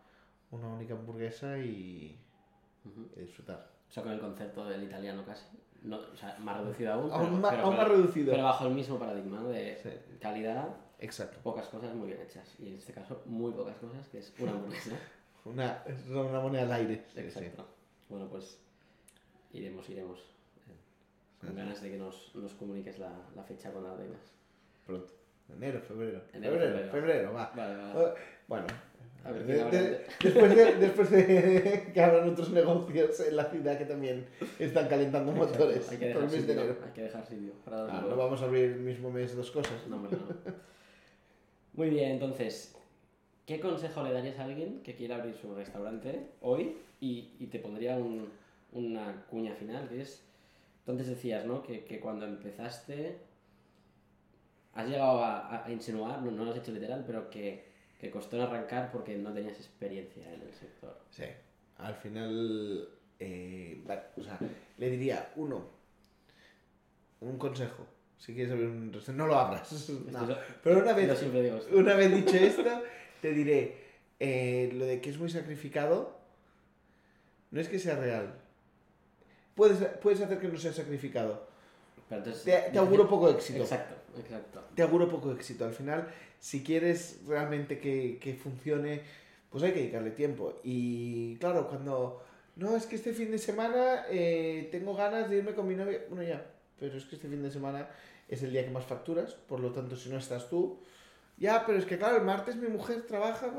[0.51, 2.19] una única hamburguesa y,
[2.83, 3.07] Ujú.
[3.15, 3.69] y disfrutar.
[3.87, 5.45] O sea, con el concepto del italiano casi.
[5.83, 7.09] No, o sea, más reducido aún.
[7.09, 8.31] Aún, pero- ma- pero- aún pero- más reducido.
[8.33, 10.17] Pero bajo el mismo paradigma de Sí.
[10.19, 10.67] calidad,
[10.99, 11.39] Exacto.
[11.43, 12.55] pocas cosas muy bien hechas.
[12.59, 14.97] Y en este caso, muy pocas cosas, que es una hamburguesa.
[15.45, 17.05] Una, es una moneda al aire.
[17.07, 17.19] Sí, sí.
[17.21, 17.65] Exacto.
[18.09, 18.59] Bueno, pues
[19.53, 20.19] iremos, iremos.
[20.19, 24.21] Eh, Con ganas de que nos, nos comuniques la, la fecha cuando la tengas.
[24.85, 25.13] Pronto.
[25.55, 26.21] Enero, febrero.
[26.33, 26.91] Enero, febrero, febrero.
[26.91, 27.53] febrero, va.
[27.55, 27.93] Vale, vale.
[27.95, 28.13] Oh,
[28.47, 28.65] Bueno,
[29.23, 30.07] A ver de- habla de- antes.
[30.23, 34.25] después, de, después de que abran otros negocios en la ciudad que también
[34.59, 36.53] están calentando Exacto, motores Hay que dejar de sitio.
[36.53, 36.77] enero.
[36.85, 37.53] Hay que dejar sitio.
[37.65, 39.87] Ah, no vamos a abrir el mismo mes dos cosas.
[39.87, 40.53] No, hombre, no.
[41.73, 42.75] Muy bien, entonces,
[43.45, 46.77] ¿qué consejo le darías a alguien que quiera abrir su restaurante hoy?
[46.99, 48.29] Y, y te pondría un-
[48.71, 50.23] una cuña final, que es,
[50.79, 51.63] entonces decías, ¿no?
[51.63, 53.17] Que, que cuando empezaste,
[54.73, 57.65] has llegado a, a insinuar, no, no lo has hecho literal, pero que,
[57.99, 60.97] que costó en arrancar porque no tenías experiencia en el sector.
[61.09, 61.25] Sí.
[61.77, 62.87] Al final,
[63.19, 63.83] eh,
[64.15, 64.39] o sea,
[64.77, 65.65] le diría, uno,
[67.21, 67.85] un consejo.
[68.17, 69.89] Si quieres abrir un restaurante, no lo abras.
[70.11, 70.27] No.
[70.63, 71.23] Pero una vez,
[71.71, 72.83] una vez dicho esto,
[73.21, 73.77] te diré,
[74.19, 76.17] eh, lo de que es muy sacrificado,
[77.51, 78.33] no es que sea real.
[79.57, 81.45] Puedes, puedes hacer que no sea sacrificado.
[82.07, 83.63] Pero entonces- Te, te auguro poco éxito.
[83.63, 84.63] Exacto, exacto.
[84.73, 85.65] Te auguro poco éxito.
[85.65, 86.07] Al final,
[86.39, 89.01] si quieres realmente que, que funcione,
[89.49, 90.55] pues hay que dedicarle tiempo.
[90.63, 92.23] Y claro, cuando...
[92.55, 96.05] No, es que este fin de semana eh, tengo ganas de irme con mi novia.
[96.09, 96.45] Bueno, ya,
[96.79, 97.89] pero es que este fin de semana
[98.29, 100.79] es el día que más facturas, por lo tanto, si no estás tú...
[101.39, 103.51] Ya, pero es que claro, el martes mi mujer trabaja...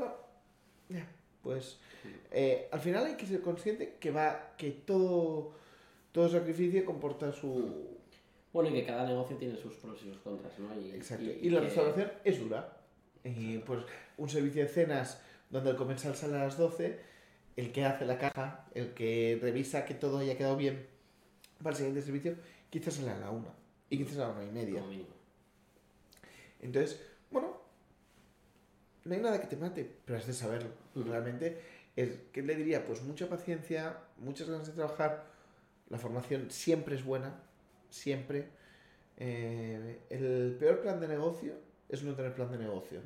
[0.89, 1.07] Ya,
[1.43, 1.77] pues...
[2.31, 5.53] eh, al final hay que ser consciente que va que todo,
[6.11, 7.97] todo sacrificio comporta su...
[8.51, 10.79] Bueno, y que cada negocio tiene sus pros y sus contras, ¿no?
[10.79, 11.23] Y, Exacto.
[11.25, 12.77] Y, la que- restauración es dura.
[13.23, 13.83] Y pues
[14.17, 16.99] un servicio de cenas donde el comensal sale a las 12,
[17.57, 20.87] el que hace la caja, el que revisa que todo haya quedado bien
[21.61, 22.35] para el siguiente servicio,
[22.69, 23.49] quizás sale a la una.
[23.89, 24.83] Y quizás a la una y media.
[26.61, 27.01] Entonces,
[27.31, 27.57] bueno,
[29.05, 30.69] no hay nada que te mate, pero has de saberlo.
[30.95, 31.61] Realmente,
[31.95, 32.85] es, ¿qué le diría?
[32.85, 35.25] Pues mucha paciencia, muchas ganas de trabajar.
[35.89, 37.41] La formación siempre es buena,
[37.89, 38.47] siempre.
[39.17, 41.53] Eh, el peor plan de negocio
[41.89, 43.01] es no tener plan de negocio.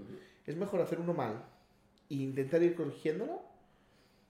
[0.45, 1.43] Es mejor hacer uno mal
[2.09, 3.41] e intentar ir corrigiéndolo.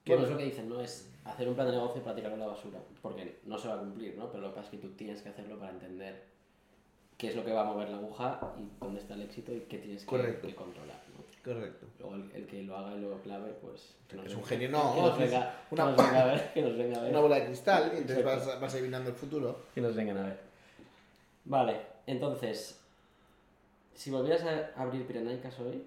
[0.04, 0.80] que Bueno, no- es lo que dicen, ¿no?
[0.80, 2.78] Es hacer un plan de negocio para tirarlo a la basura.
[3.02, 4.30] Porque no se va a cumplir, ¿no?
[4.30, 6.24] Pero lo que pasa es que tú tienes que hacerlo para entender
[7.16, 9.60] qué es lo que va a mover la aguja y dónde está el éxito y
[9.60, 11.02] qué tienes que, que controlar.
[11.44, 11.86] Correcto.
[11.98, 13.94] Luego el, el que lo haga y lo clave, pues...
[14.08, 16.62] que Es un genio, no, Que nos venga, que una- nos venga a ver, que
[16.62, 17.10] nos venga a ver.
[17.10, 19.60] Una bola de cristal y entonces vas, vas adivinando el futuro.
[19.74, 20.40] Que nos vengan a ver.
[21.44, 22.80] Vale, Entonces,
[23.94, 25.84] si volvieras a abrir Pirenaicas hoy,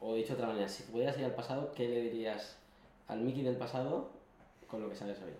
[0.00, 2.56] o dicho de otra manera, si pudieras ir al pasado, ¿qué le dirías
[3.08, 4.10] al Mickey del pasado
[4.68, 5.32] con lo que sabes hoy?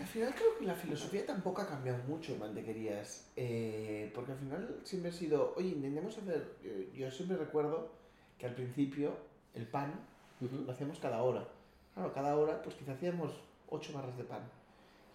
[0.00, 4.80] Al final creo que la filosofía tampoco ha cambiado mucho mantequerías, eh, porque al final
[4.82, 7.90] siempre ha sido, oye, intentemos hacer, eh, yo siempre recuerdo
[8.38, 9.12] que al principio
[9.54, 9.92] el pan
[10.40, 10.62] Ujú.
[10.64, 11.46] lo hacíamos cada hora.
[11.94, 14.40] Claro, cada hora pues quizá hacíamos 8 barras de pan.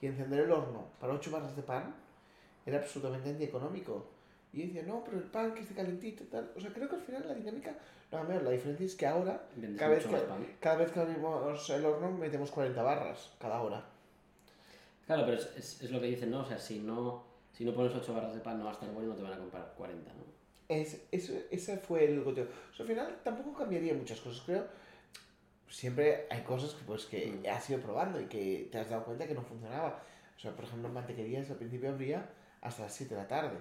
[0.02, 1.96] Y encender el horno para 8 barras de pan
[2.68, 4.06] era absolutamente antieconómico.
[4.54, 6.52] Y yo decía, no, pero el pan que esté calentito y tal.
[6.56, 7.72] O sea, creo que al final la dinámica
[8.12, 8.44] no cambiado.
[8.44, 9.48] La diferencia es que ahora,
[9.80, 13.84] Cada vez que- cada vez que abrimos el horno, metemos 40 barras cada hora.
[15.06, 16.42] Claro, pero es, es- es lo que dicen, ¿no?
[16.42, 18.90] O sea, si no, si no pones 8 barras de pan no va a estar
[18.92, 20.24] bueno, no te van a comprar 40, ¿no?
[20.68, 22.46] Es, eso, ese fue el goteo.
[22.72, 24.66] O sea, al final tampoco cambiaría muchas cosas, creo.
[25.70, 27.46] Siempre hay cosas que, pues, que Mm.
[27.50, 30.02] has ido probando y que te has dado cuenta que no funcionaba.
[30.36, 32.30] O sea, por ejemplo, en mantequerías al principio abría
[32.62, 33.58] hasta las 7 de la tarde.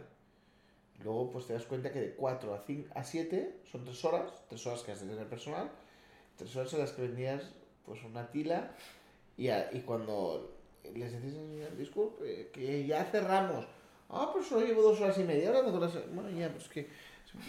[1.03, 4.33] Luego, pues te das cuenta que de 4 a, 5, a 7 son 3 horas,
[4.49, 5.71] 3 horas que has de tener personal,
[6.37, 7.51] 3 horas en las que vendías
[7.85, 8.71] pues una tila
[9.37, 10.54] y, a- y cuando
[10.95, 13.67] les dices, disculpe, que ya cerramos.
[14.09, 16.15] Ah, pues solo llevo dos horas y media hablando con las...
[16.15, 16.89] Bueno, ya, pues que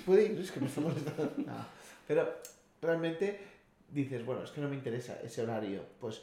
[0.06, 1.32] puede ir, es que me está molestando.
[1.46, 1.66] No.
[2.08, 2.34] Pero
[2.82, 3.40] realmente
[3.90, 5.84] dices, bueno, es que no me interesa ese horario.
[6.00, 6.22] Pues,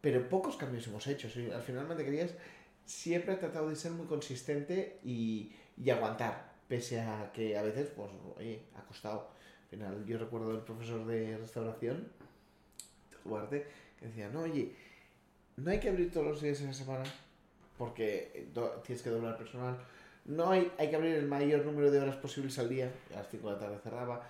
[0.00, 1.28] pero pocos cambios hemos hecho.
[1.54, 2.32] Al final Mantequerías
[2.84, 7.88] siempre ha tratado de ser muy consistente y, y aguantar, pese a que a veces,
[7.94, 9.30] pues, oye, ha costado.
[9.64, 12.08] Al final, yo recuerdo el profesor de restauración,
[13.24, 13.66] Duarte,
[13.98, 14.72] que decía, no, oye,
[15.56, 17.04] no hay que abrir todos los días en la semana
[17.78, 19.76] porque do- tienes que doblar personal.
[20.24, 22.90] No hay, hay que abrir el mayor número de horas posibles al día.
[23.12, 24.26] A las 5 de la tarde cerraba.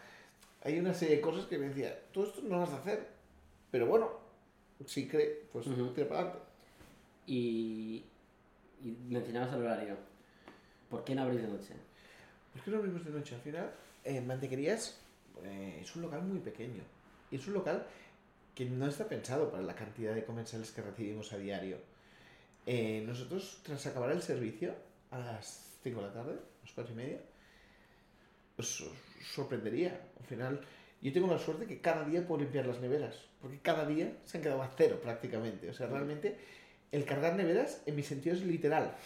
[0.62, 3.06] Hay una serie de cosas que me decía, todo esto no lo vas a hacer.
[3.70, 4.10] Pero bueno,
[4.84, 5.88] si cree, pues Ujú.
[5.94, 6.40] tira para adelante.
[7.26, 8.04] Y,
[8.82, 9.96] y mencionabas el horario.
[10.90, 11.74] ¿Por qué no abrís de noche?
[12.52, 13.34] ¿Por qué no abrimos de noche?
[13.34, 13.70] Al final,
[14.04, 15.00] eh, Mantequerías
[15.44, 16.82] eh, es un local muy pequeño.
[17.30, 17.86] Y es un local
[18.56, 21.76] que no está pensado para la cantidad de comensales que recibimos a diario.
[22.66, 24.74] Eh, nosotros, tras acabar el servicio,
[25.10, 27.20] a las 5 de la tarde, a las 4 y media,
[28.56, 28.84] os,
[29.34, 30.00] sorprendería.
[30.18, 30.60] Al final,
[31.02, 33.14] yo tengo la suerte que cada día puedo limpiar las neveras.
[33.42, 35.68] Porque cada día se han quedado a cero prácticamente.
[35.68, 36.36] O sea, realmente,
[36.90, 38.96] el cargar neveras, en mi sentido, es literal.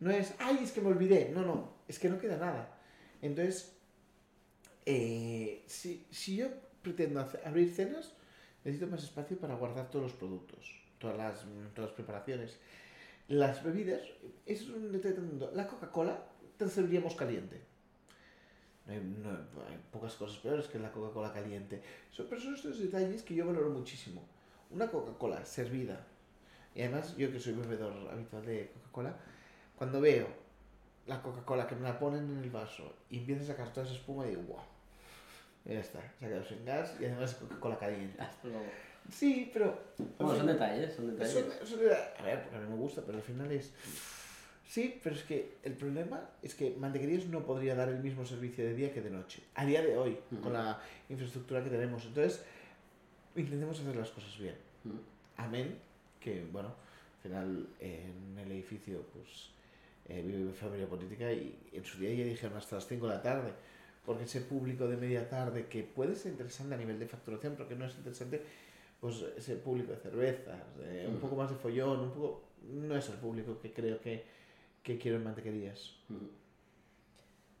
[0.00, 1.30] No es, ay, es que me olvidé.
[1.32, 2.78] No, no, es que no queda nada.
[3.20, 3.76] Entonces,
[4.86, 6.48] eh, si, si yo
[6.82, 8.12] pretendo hacer- abrir cenas,
[8.66, 12.58] necesito más espacio para guardar todos los productos, todas las, todas las preparaciones.
[13.28, 14.02] Las bebidas,
[14.44, 15.16] es un detalle.
[15.54, 16.18] La Coca-Cola
[16.56, 17.62] te serviríamos caliente.
[18.86, 19.30] No hay, no
[19.68, 21.80] hay pocas cosas peores que la Coca-Cola caliente.
[22.10, 24.22] Son, pero son estos detalles que yo valoro muchísimo.
[24.70, 26.04] Una Coca-Cola servida.
[26.74, 29.16] Y además, yo que soy bebedor habitual de Coca-Cola,
[29.76, 30.26] cuando veo
[31.06, 33.94] la Coca-Cola que me la ponen en el vaso y empieza a sacar toda esa
[33.94, 34.75] espuma, digo, wow.
[35.68, 38.20] Ya está, se ha quedado sin gas y además es Coca-Cola caliente.
[38.22, 38.64] Hasta luego.
[39.10, 39.78] Sí, pero.
[40.18, 41.70] Bueno, son detalles, son detalles.
[41.76, 43.72] Le da- a ver, porque a mí me gusta, pero al final es.
[44.68, 48.64] Sí, pero es que el problema es que Mantequerías no podría dar el mismo servicio
[48.64, 49.42] de día que de noche.
[49.54, 50.40] A día de hoy, Ujú.
[50.42, 52.04] con la infraestructura que tenemos.
[52.04, 52.42] Entonces,
[53.36, 54.56] intentemos hacer las cosas bien.
[54.84, 54.90] Mm.
[55.36, 55.78] Amén,
[56.20, 59.50] que bueno, al final en el edificio pues
[60.08, 63.14] eh, vive mi familia política y en su día ya dijeron hasta las 5 de
[63.16, 63.52] la tarde,
[64.06, 67.68] porque ese público de media tarde que puede ser interesante a nivel de facturación, pero
[67.68, 68.40] que no es interesante,
[69.00, 71.22] pues ese público de cervezas, de un Ujú.
[71.22, 74.24] poco más de follón, un poco, no es el público que creo que,
[74.82, 75.96] que quiero en mantequerías.
[76.08, 76.30] Ujú.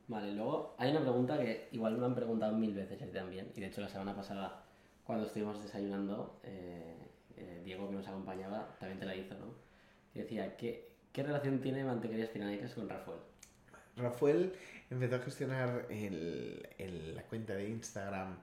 [0.08, 3.50] Vale, luego hay una pregunta que igual me han preguntado mil veces a ti también,
[3.56, 4.62] y de hecho la semana pasada,
[5.04, 6.94] cuando estuvimos desayunando, eh,
[7.36, 9.46] eh, Diego, que nos acompañaba, también te la hizo, ¿no?
[10.12, 13.18] Que decía, ¿qué, qué relación tiene Mantequerías Piránicas con Rafael?
[13.96, 14.52] Rafael
[14.90, 18.36] empezó a gestionar el, el- la cuenta de Instagram,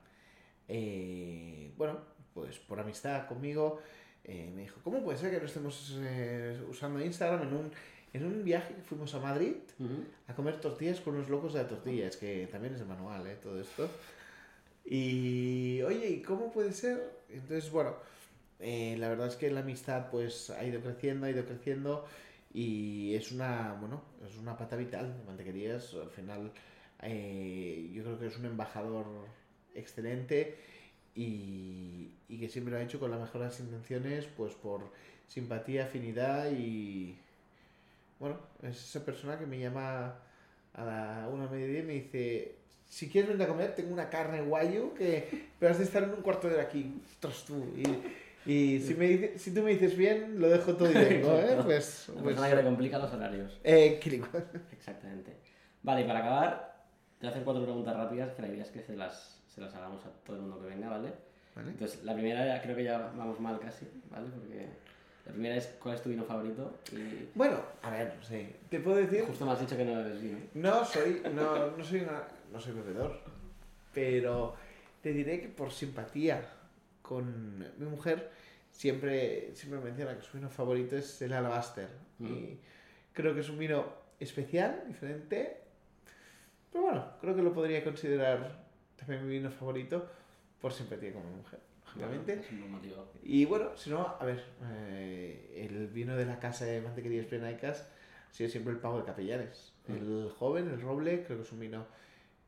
[0.68, 1.99] eh, bueno,
[2.34, 3.80] pues por amistad conmigo.
[4.26, 7.72] eh, me dijo, ¿cómo puede ser que no estemos eh, usando Instagram en un,
[8.14, 9.56] en un viaje que fuimos a Madrid
[10.28, 12.08] a comer tortillas con unos locos de la tortilla?
[12.08, 13.36] Es que también es de manual, ¿eh?
[13.41, 13.89] Todo esto.
[14.86, 17.01] Y, oye, ¿y cómo puede ser?
[17.30, 17.95] Entonces, bueno,
[18.60, 22.06] la verdad es que la amistad pues ha ido creciendo, ha ido creciendo
[22.54, 25.93] y es una, bueno, es una pata vital de mantequerías.
[25.95, 26.51] Al final,
[27.01, 29.06] eh, yo creo que es un embajador
[29.74, 30.58] excelente
[31.16, 34.91] y, y que siempre lo ha hecho con las mejores intenciones, pues por
[35.28, 37.18] simpatía, afinidad y,
[38.20, 40.16] bueno, es esa persona que me llama
[40.74, 42.56] a la una mediodía y me dice,
[42.88, 46.12] si quieres venir a comer, tengo una carne guayu que pero has de estar en
[46.12, 47.74] un cuarto de hora aquí, ostras tú.
[48.45, 51.57] Y si, me si tú me dices bien, lo dejo todo y vengo, ¿eh?
[51.63, 53.59] Pues, La pues persona que te complica los horarios.
[53.63, 53.99] eh.
[54.71, 55.33] Exactamente.
[55.81, 56.75] Vale, y para acabar,
[57.19, 59.61] te voy a hacer cuatro preguntas rápidas que la idea es que se las, se
[59.61, 61.13] las hagamos a todo el mundo que venga, ¿vale?
[61.55, 61.71] ¿Vale?
[61.71, 64.27] Entonces, la primera creo que ya vamos mal casi, ¿vale?
[64.33, 64.67] Porque
[65.25, 66.73] la primera es ¿cuál es tu vino favorito?
[66.91, 68.49] Y Bueno, a ver, sí.
[68.69, 70.37] Te puedo decir, justo me has dicho que no bebes vino.
[70.55, 73.19] no soy, no, no soy una, no soy bebedor,
[73.93, 74.55] pero
[75.01, 76.41] te diré que por simpatía
[77.04, 78.32] con mi mujer
[78.72, 81.89] siempre, siempre menciona que su vino favorito es el Alabaster.
[82.18, 82.26] Mm.
[82.26, 82.60] Y
[83.14, 83.86] creo que es un vino
[84.20, 85.58] especial, diferente,
[86.72, 90.10] pero bueno, creo que lo podría considerar también mi vino favorito
[90.60, 92.41] por simpatía con mi mujer, lógicamente.
[92.51, 92.80] Bueno.
[93.22, 97.88] Y bueno, si no, a ver, eh, el vino de la casa de mantequerías Prenaicas
[98.30, 99.74] ha sido siempre el pavo de capellanes.
[99.88, 99.93] Mm.
[99.93, 101.86] El joven, el roble, creo que es un vino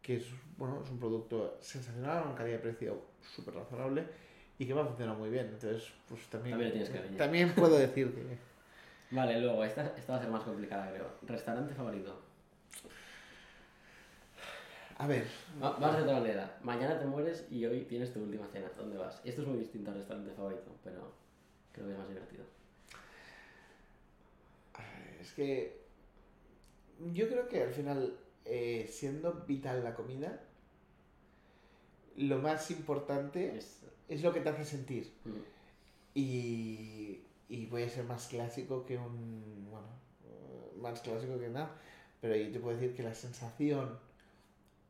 [0.01, 0.25] que es,
[0.57, 4.05] bueno, es un producto sensacional, una calidad de precio súper razonable
[4.57, 5.45] y que me ha funcionado muy bien.
[5.47, 8.37] Entonces, pues también, También tienes que también puedo decir que...
[9.11, 11.07] Vale, luego, esta, esta va a ser más complicada, creo.
[11.23, 12.21] ¿Restaurante favorito?
[14.97, 15.25] A ver,
[15.61, 16.57] Va- Vamos de otra manera.
[16.63, 18.67] Mañana te mueres y hoy tienes tu última cena.
[18.77, 19.21] ¿Dónde vas?
[19.25, 21.11] Esto es muy distinto al restaurante favorito, pero
[21.73, 22.43] creo que es más divertido.
[25.19, 25.81] es que
[27.13, 30.39] yo creo que al final, eh, siendo vital la comida,
[32.15, 35.11] lo más importante Es, es lo que te hace sentir.
[35.25, 35.41] mm,
[36.13, 39.67] Y, y voy a ser más clásico que un.
[39.69, 39.87] Bueno,
[40.25, 41.75] eh, más clásico que nada.
[42.21, 43.99] Pero yo te puedo decir que la sensación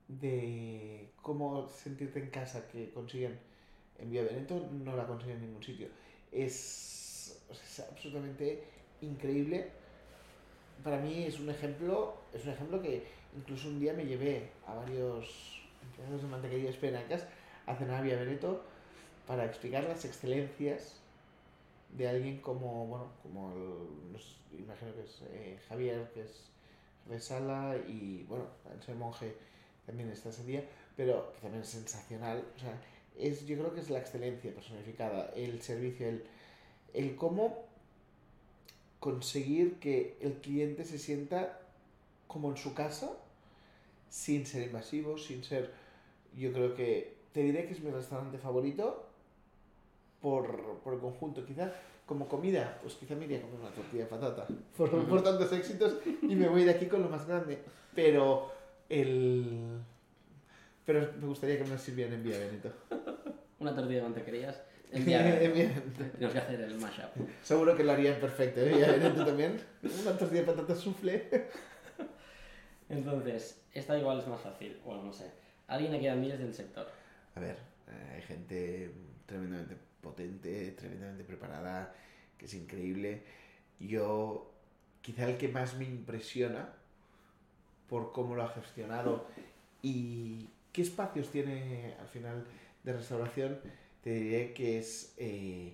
[0.07, 3.39] de cómo sentirte en casa que consiguen
[3.97, 5.88] en Vía Veneto no la consiguen en ningún sitio.
[6.32, 8.63] Es, es absolutamente
[9.01, 9.72] increíble.
[10.84, 13.05] Para mí es un ejemplo, es un ejemplo que
[13.36, 17.26] incluso un día me llevé a varios empleados de mantequerías penacas
[17.66, 18.63] a cenar a Vía Veneto
[19.28, 20.95] para explicar las excelencias
[21.97, 26.45] de alguien como, bueno, como el- imagino que es eh, Javier, que es
[27.09, 29.36] de sala, y bueno, el ser monje
[29.86, 30.63] también está ese día,
[30.97, 32.82] pero que también es sensacional, o sea,
[33.17, 36.23] es, yo creo que es la excelencia personificada, el servicio, el,
[36.93, 37.65] el cómo
[38.99, 41.59] conseguir que el cliente se sienta
[42.28, 43.11] como en su casa,
[44.09, 45.71] sin ser invasivo, sin ser,
[46.38, 49.05] yo creo que, te diré que es mi restaurante favorito,
[50.22, 51.45] por, por el conjunto.
[51.45, 51.72] Quizá
[52.05, 54.47] como comida, pues quizá me iría a comer una tortilla de patata
[54.78, 57.59] por, por tantos éxitos y me voy de aquí con lo más grande.
[57.93, 58.51] Pero
[58.89, 59.80] el...
[60.86, 62.72] Pero me gustaría que me sirvieran en Vía Veneto.
[63.59, 64.61] Una tortilla de mantequerías.
[64.91, 65.03] En.
[65.05, 65.82] Vía Veneto.
[66.11, 67.09] Tenemos que hacer el mashup.
[67.41, 68.76] Seguro que lo harían perfecto, ¿eh?
[68.76, 69.59] Vía Veneto también.
[69.82, 71.47] Una tortilla de patata soufflé.
[72.89, 74.80] Entonces, esta igual es más fácil.
[74.86, 75.32] Bueno, no sé.
[75.68, 76.88] Alguien a quien admires del sector.
[77.34, 77.57] A ver,
[77.88, 78.91] eh, hay gente
[79.26, 81.93] tremendamente potente, tremendamente preparada,
[82.37, 83.23] que es increíble.
[83.79, 84.51] Yo,
[85.01, 86.69] quizá el que más me impresiona
[87.89, 89.27] por cómo lo ha gestionado
[89.81, 92.45] y qué espacios tiene al final
[92.83, 93.59] de restauración,
[94.03, 95.73] te diré que es eh,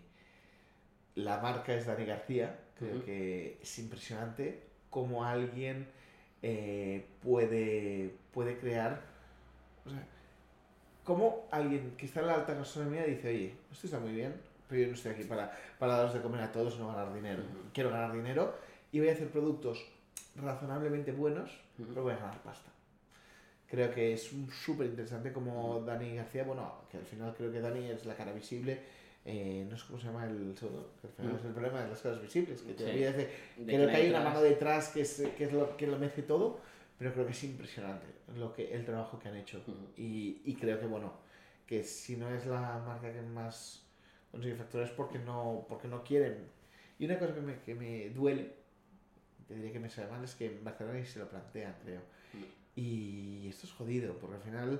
[1.15, 2.59] la marca es Dani García.
[2.77, 5.87] Creo que es impresionante cómo alguien
[6.41, 9.01] eh, puede, puede crear.
[9.85, 10.07] O sea,
[11.11, 14.33] cómo alguien que está en la alta gastronomía dice, oye, esto está muy bien,
[14.69, 17.13] pero yo no estoy aquí para, para daros de comer a todos y no ganar
[17.13, 17.43] dinero.
[17.43, 17.69] Ujú.
[17.73, 18.55] Quiero ganar dinero
[18.93, 19.85] y voy a hacer productos
[20.37, 21.89] razonablemente buenos, Ujú.
[21.89, 22.69] pero voy a ganar pasta.
[23.69, 24.31] Creo que es
[24.65, 28.31] súper interesante como Dani García, bueno, que al final creo que Dani es la cara
[28.31, 28.79] visible,
[29.25, 31.89] eh, no sé cómo se llama el segundo, que al final es el problema de
[31.89, 35.01] las caras visibles, que te olvidas de De creo que hay una mano detrás que
[35.01, 36.59] es, que es lo que lo mece todo,
[37.01, 38.05] pero creo que es impresionante
[38.37, 39.57] lo que, el trabajo que han hecho.
[39.67, 39.87] Ujú.
[39.97, 41.11] Y, y creo que, bueno,
[41.65, 43.87] que si no es la marca que más
[44.29, 46.45] consigue facturar es porque no, porque no quieren.
[46.99, 48.53] Y una cosa que me, que me duele,
[49.47, 52.01] te diría que me sabe mal, es que en Barcelona ni se lo plantean, creo.
[52.75, 54.79] Y esto es jodido, porque al final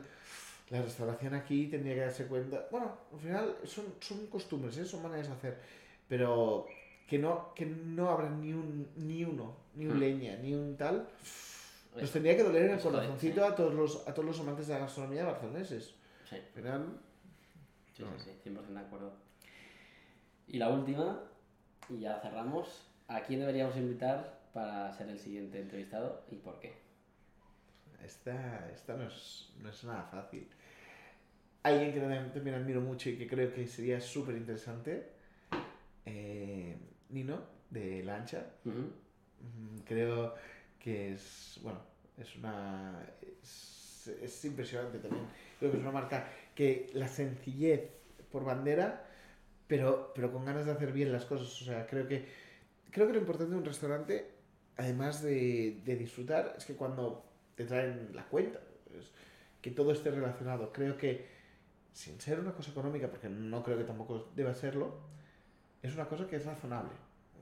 [0.69, 2.67] la restauración aquí tendría que darse cuenta.
[2.69, 4.86] Bueno, al final son, son costumbres, ¿eh?
[4.86, 5.57] son maneras de hacer,
[6.07, 6.67] pero
[7.07, 9.99] que no, que no habrá ni, un, ni uno, ni un Hmm.
[9.99, 11.07] leña, ni un tal.
[11.95, 14.73] Nos tendría que doler en el corazoncito a, todos los, a todos los amantes de
[14.73, 15.95] la gastronomía barceloneses.
[16.29, 16.99] Sí, final,
[17.95, 19.13] sí, sí, sí, 100% de acuerdo.
[20.47, 21.23] Y la última,
[21.89, 22.87] y ya cerramos.
[23.07, 26.81] ¿A quién deberíamos invitar para ser el siguiente entrevistado y por qué?
[28.05, 30.47] esta, esta no, es, no es nada fácil.
[31.63, 35.09] Alguien que también, admiro mucho y que creo que sería súper interesante,
[36.05, 36.77] eh,
[37.09, 38.45] Nino, de Lancha.
[38.63, 40.35] Mm, Creo
[40.84, 41.79] que es, bueno,
[42.17, 45.25] es una, es, es impresionante también.
[45.59, 47.89] Creo que es una marca que la sencillez
[48.32, 49.05] por bandera,
[49.67, 51.47] pero, pero con ganas de hacer bien las cosas.
[51.61, 52.25] O sea, creo que,
[52.91, 54.32] creo que lo importante de un restaurante,
[54.77, 57.23] además de, de disfrutar, es que cuando
[57.55, 58.59] te traen la cuenta,
[59.61, 60.73] que todo esté relacionado.
[60.73, 61.25] Creo que,
[61.93, 64.99] sin ser una cosa económica, porque no creo que tampoco deba serlo,
[65.82, 66.91] es una cosa que es razonable.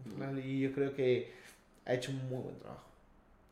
[0.03, 1.31] Final, Y yo creo que
[1.85, 2.88] ha hecho un muy buen trabajo.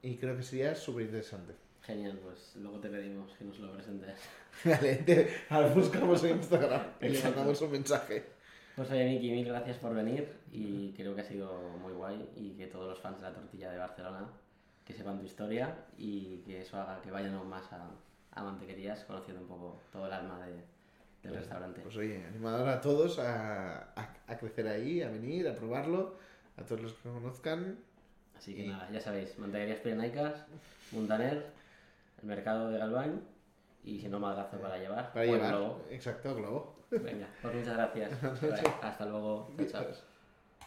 [0.01, 1.53] Y creo que sería súper interesante.
[1.83, 4.19] Genial, pues luego te pedimos que nos lo presentes.
[4.65, 8.25] Vale, te- ahora buscamos en Instagram y le mandamos un mensaje.
[8.75, 12.51] Pues oye, Miki, mil gracias por venir y creo que ha sido muy guay y
[12.51, 14.27] que todos los fans de la tortilla de Barcelona
[14.85, 17.89] que sepan tu historia y que eso haga que vayan aún más a,
[18.31, 20.63] a mantequerías conociendo un poco todo el alma de-
[21.23, 21.81] del restaurante.
[21.81, 26.15] Pues oye, animador a todos a, a, a crecer ahí, a venir, a probarlo,
[26.57, 27.79] a todos los que conozcan.
[28.38, 30.45] Así que y- nada, ya sabéis, mantequerías pirenaicas,
[30.91, 31.45] Muntaner,
[32.21, 33.21] el mercado de Galván
[33.83, 35.11] y si no, madrazo para llevar.
[35.13, 35.51] Para llevar.
[35.51, 35.81] globo.
[35.89, 36.75] Exacto, globo.
[36.91, 38.11] Venga, pues muchas gracias.
[38.81, 39.51] Hasta luego.
[39.69, 39.85] Chao.